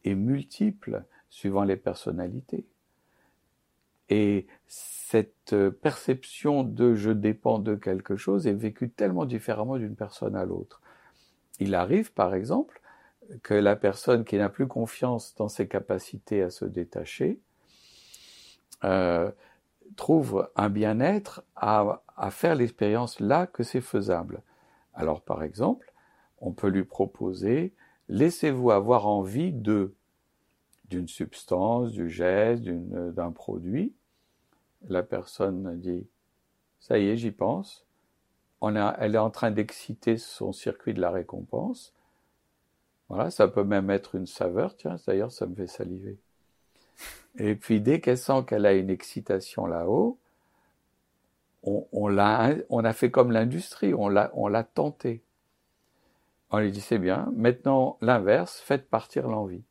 est 0.06 0.16
multiple 0.16 1.04
suivant 1.30 1.64
les 1.64 1.76
personnalités. 1.76 2.66
Et 4.10 4.48
cette 4.68 5.56
perception 5.82 6.64
de 6.64 6.96
je 6.96 7.12
dépends 7.12 7.60
de 7.60 7.76
quelque 7.76 8.16
chose 8.16 8.48
est 8.48 8.54
vécue 8.54 8.90
tellement 8.90 9.26
différemment 9.26 9.78
d'une 9.78 9.96
personne 9.96 10.36
à 10.36 10.46
l'autre. 10.46 10.82
Il 11.60 11.76
arrive, 11.76 12.14
par 12.14 12.34
exemple, 12.34 12.82
que 13.44 13.54
la 13.54 13.76
personne 13.76 14.26
qui 14.26 14.38
n'a 14.38 14.50
plus 14.50 14.68
confiance 14.68 15.36
dans 15.36 15.50
ses 15.50 15.68
capacités 15.68 16.42
à 16.42 16.50
se 16.50 16.66
détacher 16.66 17.40
euh, 18.84 19.32
trouve 19.96 20.50
un 20.56 20.70
bien-être 20.70 21.44
à, 21.56 22.04
à 22.16 22.32
faire 22.32 22.56
l'expérience 22.56 23.20
là 23.20 23.48
que 23.48 23.64
c'est 23.64 23.82
faisable. 23.82 24.42
Alors, 24.94 25.22
par 25.22 25.44
exemple, 25.44 25.94
on 26.40 26.52
peut 26.52 26.70
lui 26.70 26.84
proposer 26.84 27.74
laissez-vous 28.10 28.72
avoir 28.72 29.08
envie 29.08 29.52
de 29.52 29.94
d'une 30.86 31.08
substance, 31.08 31.92
du 31.92 32.10
geste, 32.10 32.64
d'un 32.64 33.32
produit. 33.32 33.94
La 34.88 35.04
personne 35.04 35.80
dit 35.80 36.08
ça 36.80 36.98
y 36.98 37.10
est, 37.10 37.18
j'y 37.18 37.32
pense 37.32 37.86
elle 38.62 39.16
est 39.16 39.20
en 39.20 39.30
train 39.30 39.52
d'exciter 39.52 40.18
son 40.18 40.52
circuit 40.52 40.94
de 40.94 41.02
la 41.02 41.12
récompense. 41.12 41.94
Voilà, 43.08 43.32
ça 43.32 43.48
peut 43.48 43.64
même 43.64 43.90
être 43.90 44.16
une 44.16 44.28
saveur. 44.28 44.76
Tiens, 44.76 44.98
d'ailleurs, 45.08 45.32
ça 45.32 45.46
me 45.48 45.56
fait 45.56 45.68
saliver. 45.68 46.20
Et 47.38 47.56
puis, 47.56 47.82
dès 47.82 48.02
qu'elle 48.02 48.18
sent 48.18 48.43
qu'elle 48.47 48.66
a 48.66 48.74
une 48.74 48.89
excitation 48.89 49.66
là-haut, 49.66 50.18
on, 51.64 52.08
l'a, 52.08 52.56
a 52.70 52.93
fait 52.93 53.12
comme 53.12 53.32
l'industrie, 53.32 53.93
on 53.93 54.08
l'a, 54.08 54.32
on 54.34 54.52
tenté. 54.64 55.22
On 56.52 56.60
lui 56.60 56.72
dit, 56.72 56.82
c'est 56.82 57.00
bien, 57.00 57.32
maintenant 57.36 57.97
l'inverse, 58.02 58.60
faites 58.60 58.89
partir 58.89 59.28
l'envie. 59.28 59.64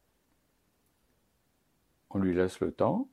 On 2.11 2.19
lui 2.19 2.35
laisse 2.35 2.61
le 2.61 2.73
temps, 2.73 3.09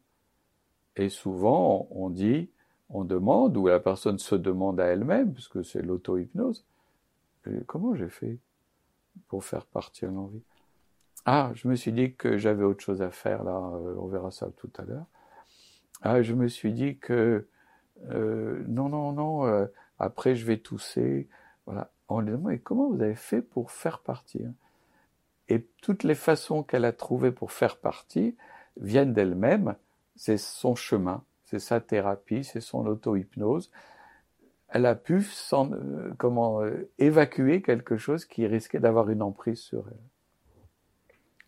et 0.95 1.09
souvent 1.09 1.88
on 1.91 2.09
dit, 2.09 2.49
on 2.89 3.03
demande, 3.03 3.57
ou 3.57 3.68
la 3.68 3.80
personne 3.80 4.20
se 4.20 4.36
demande 4.36 4.80
à 4.80 4.86
elle-même, 4.86 5.34
puisque 5.34 5.66
c'est 5.66 5.82
l'auto-hypnose, 5.82 6.66
comment 7.66 7.95
j'ai 7.95 8.09
fait 8.09 8.38
pour 9.28 9.43
faire 9.43 9.66
partir 9.66 10.11
l'envie? 10.11 10.43
Ah, 11.26 11.51
je 11.55 11.67
me 11.67 11.76
suis 11.76 11.91
dit 11.91 12.13
que 12.13 12.38
j'avais 12.38 12.63
autre 12.63 12.84
chose 12.84 13.01
à 13.01 13.11
faire, 13.11 13.43
là, 13.43 13.51
euh, 13.51 13.95
on 13.97 14.07
verra 14.07 14.32
ça 14.32 14.47
tout 14.57 14.69
à 14.78 14.84
l'heure. 14.84 15.05
Ah, 16.01 16.21
je 16.21 16.34
me 16.34 16.47
suis 16.47 16.73
dit 16.73 16.97
que 16.97 17.47
euh, 18.11 18.63
non, 18.67 18.89
non, 18.89 19.11
non, 19.11 19.45
euh, 19.45 19.65
après 19.99 20.36
je 20.36 20.45
vais 20.45 20.57
tousser. 20.57 21.28
Voilà. 21.65 21.91
On 22.09 22.19
lui 22.19 22.32
demande, 22.32 22.59
comment 22.63 22.89
vous 22.89 23.01
avez 23.01 23.15
fait 23.15 23.41
pour 23.41 23.71
faire 23.71 23.99
partir? 23.99 24.51
Et 25.49 25.67
toutes 25.82 26.03
les 26.03 26.15
façons 26.15 26.63
qu'elle 26.63 26.86
a 26.86 26.91
trouvées 26.91 27.32
pour 27.32 27.51
faire 27.51 27.78
partir 27.78 28.34
viennent 28.78 29.13
d'elle-même, 29.13 29.76
c'est 30.15 30.38
son 30.38 30.76
chemin 30.76 31.23
c'est 31.45 31.59
sa 31.59 31.80
thérapie, 31.80 32.43
c'est 32.43 32.61
son 32.61 32.86
auto-hypnose. 32.86 33.71
Elle 34.67 34.86
a 34.88 34.95
pu 34.95 35.23
euh, 35.53 36.11
comment, 36.17 36.61
évacuer 36.97 37.61
quelque 37.61 37.97
chose 37.97 38.26
qui 38.26 38.45
risquait 38.47 38.80
d'avoir 38.80 39.09
une 39.09 39.21
emprise 39.21 39.59
sur 39.59 39.88
elle. 39.88 40.14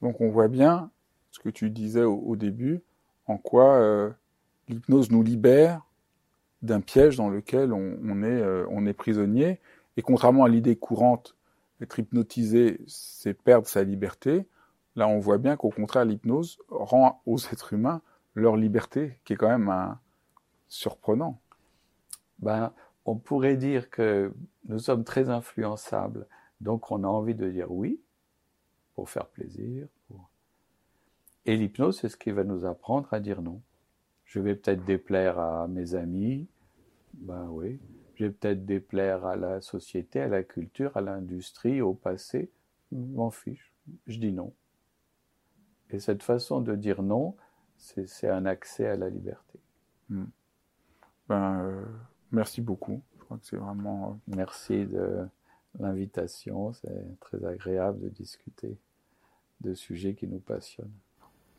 Donc 0.02 0.22
on 0.22 0.30
voit 0.30 0.48
bien 0.48 0.92
ce 1.32 1.40
que 1.40 1.50
tu 1.50 1.70
disais 1.70 2.04
au, 2.04 2.36
début, 2.36 2.82
en 3.28 3.38
quoi 3.38 3.76
euh, 3.76 4.10
l'hypnose 4.68 5.12
nous 5.12 5.24
libère 5.24 5.82
d'un 6.62 6.82
piège 6.82 7.18
dans 7.18 7.30
lequel 7.30 7.72
on, 7.72 8.24
est, 8.24 8.44
on 8.70 8.86
est 8.86 8.94
prisonnier. 8.94 9.60
Et 9.96 10.02
contrairement 10.02 10.46
à 10.46 10.50
l'idée 10.50 10.76
courante, 10.76 11.36
être 11.82 12.00
hypnotisé, 12.00 12.82
c'est 12.88 13.36
perdre 13.36 13.68
sa 13.68 13.84
liberté. 13.84 14.48
Là, 14.96 15.08
on 15.08 15.20
voit 15.20 15.38
bien 15.38 15.56
qu'au 15.56 15.70
contraire, 15.70 16.06
l'hypnose 16.06 16.58
rend 16.70 17.22
aux 17.28 17.38
êtres 17.38 17.74
humains 17.74 18.02
leur 18.34 18.56
liberté, 18.56 19.20
qui 19.26 19.34
est 19.34 19.36
quand 19.36 19.50
même 19.50 19.70
un, 19.70 20.00
surprenant. 20.70 21.40
Ben, 22.40 22.72
on 23.06 23.16
pourrait 23.16 23.58
dire 23.58 23.90
que 23.90 24.34
nous 24.68 24.80
sommes 24.80 25.04
très 25.04 25.30
influençables, 25.30 26.28
donc 26.62 26.92
on 26.92 27.04
a 27.04 27.08
envie 27.08 27.36
de 27.36 27.50
dire 27.50 27.72
oui 27.72 28.00
pour 28.98 29.12
faire 29.12 29.28
plaisir. 29.28 29.88
Et 31.46 31.56
l'hypnose, 31.56 32.00
c'est 32.00 32.10
ce 32.10 32.18
qui 32.18 32.32
va 32.32 32.44
nous 32.44 32.66
apprendre 32.66 33.08
à 33.14 33.20
dire 33.20 33.44
non. 33.44 33.62
Je 34.26 34.40
vais 34.40 34.56
peut-être 34.56 34.86
déplaire 34.86 35.38
à 35.38 35.68
mes 35.68 35.94
amis, 35.94 36.48
ben 37.14 37.48
oui. 37.52 37.80
Je 38.16 38.26
vais 38.26 38.32
peut-être 38.32 38.66
déplaire 38.66 39.24
à 39.28 39.36
la 39.36 39.62
société, 39.62 40.20
à 40.20 40.28
la 40.28 40.42
culture, 40.42 40.98
à 40.98 41.02
l'industrie, 41.02 41.80
au 41.80 41.94
passé. 41.94 42.50
Je 42.92 42.98
m'en 42.98 43.30
fiche. 43.30 43.72
Je 44.08 44.18
dis 44.18 44.34
non. 44.34 44.52
Et 45.92 46.00
cette 46.00 46.24
façon 46.24 46.60
de 46.60 46.74
dire 46.74 47.04
non, 47.04 47.36
c'est 47.78 48.28
un 48.28 48.48
accès 48.48 48.88
à 48.88 48.96
la 48.96 49.12
liberté. 49.12 49.60
Hmm. 50.10 50.26
Ben, 51.30 51.62
euh, 51.62 51.86
merci 52.32 52.62
beaucoup. 52.62 53.04
Je 53.20 53.26
crois 53.26 53.38
que 53.38 53.46
c'est 53.46 53.58
vraiment. 53.58 54.10
Euh, 54.10 54.36
merci 54.36 54.88
de 54.88 55.28
l'invitation. 55.80 56.74
C'est 56.74 57.20
très 57.20 57.46
agréable 57.46 58.00
de 58.00 58.10
discuter 58.10 58.76
de 59.62 59.74
sujets 59.74 60.14
qui 60.14 60.28
nous 60.28 60.40
passionnent. 60.40 60.92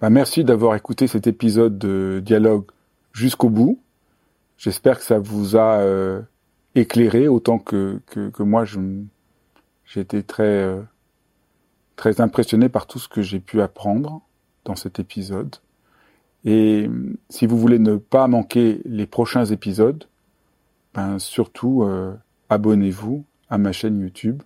Ben, 0.01 0.11
merci 0.11 0.45
d'avoir 0.45 0.75
écouté 0.75 1.07
cet 1.07 1.27
épisode 1.27 1.79
de 1.79 2.23
Dialogue 2.25 2.67
jusqu'au 3.13 3.51
bout. 3.51 3.81
J'espère 4.57 4.99
que 4.99 5.05
ça 5.05 5.19
vous 5.19 5.57
a 5.57 5.79
euh, 5.79 6.23
éclairé 6.75 7.29
autant 7.29 7.59
que, 7.59 8.01
que, 8.07 8.43
moi. 8.43 8.65
J'ai 8.65 10.01
été 10.01 10.23
très, 10.23 10.77
très 11.97 12.21
impressionné 12.21 12.69
par 12.69 12.87
tout 12.87 12.99
ce 12.99 13.09
que 13.09 13.23
j'ai 13.23 13.41
pu 13.41 13.61
apprendre 13.61 14.23
dans 14.65 14.77
cet 14.77 15.01
épisode. 15.01 15.57
Et 16.45 16.89
si 17.29 17.47
vous 17.47 17.59
voulez 17.59 17.79
ne 17.79 17.97
pas 17.97 18.29
manquer 18.29 18.81
les 18.85 19.07
prochains 19.07 19.45
épisodes, 19.47 20.05
ben 20.95 21.19
surtout 21.19 21.83
euh, 21.83 22.15
abonnez-vous 22.49 23.25
à 23.51 23.59
ma 23.59 23.73
chaîne 23.73 24.01
YouTube. 24.01 24.43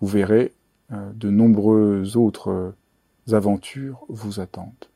Vous 0.00 0.06
verrez 0.06 0.52
euh, 0.92 1.12
de 1.14 1.30
nombreuses 1.30 2.16
autres 2.16 2.50
euh, 2.50 2.70
aventures 3.32 4.04
vous 4.08 4.40
attendent. 4.40 4.90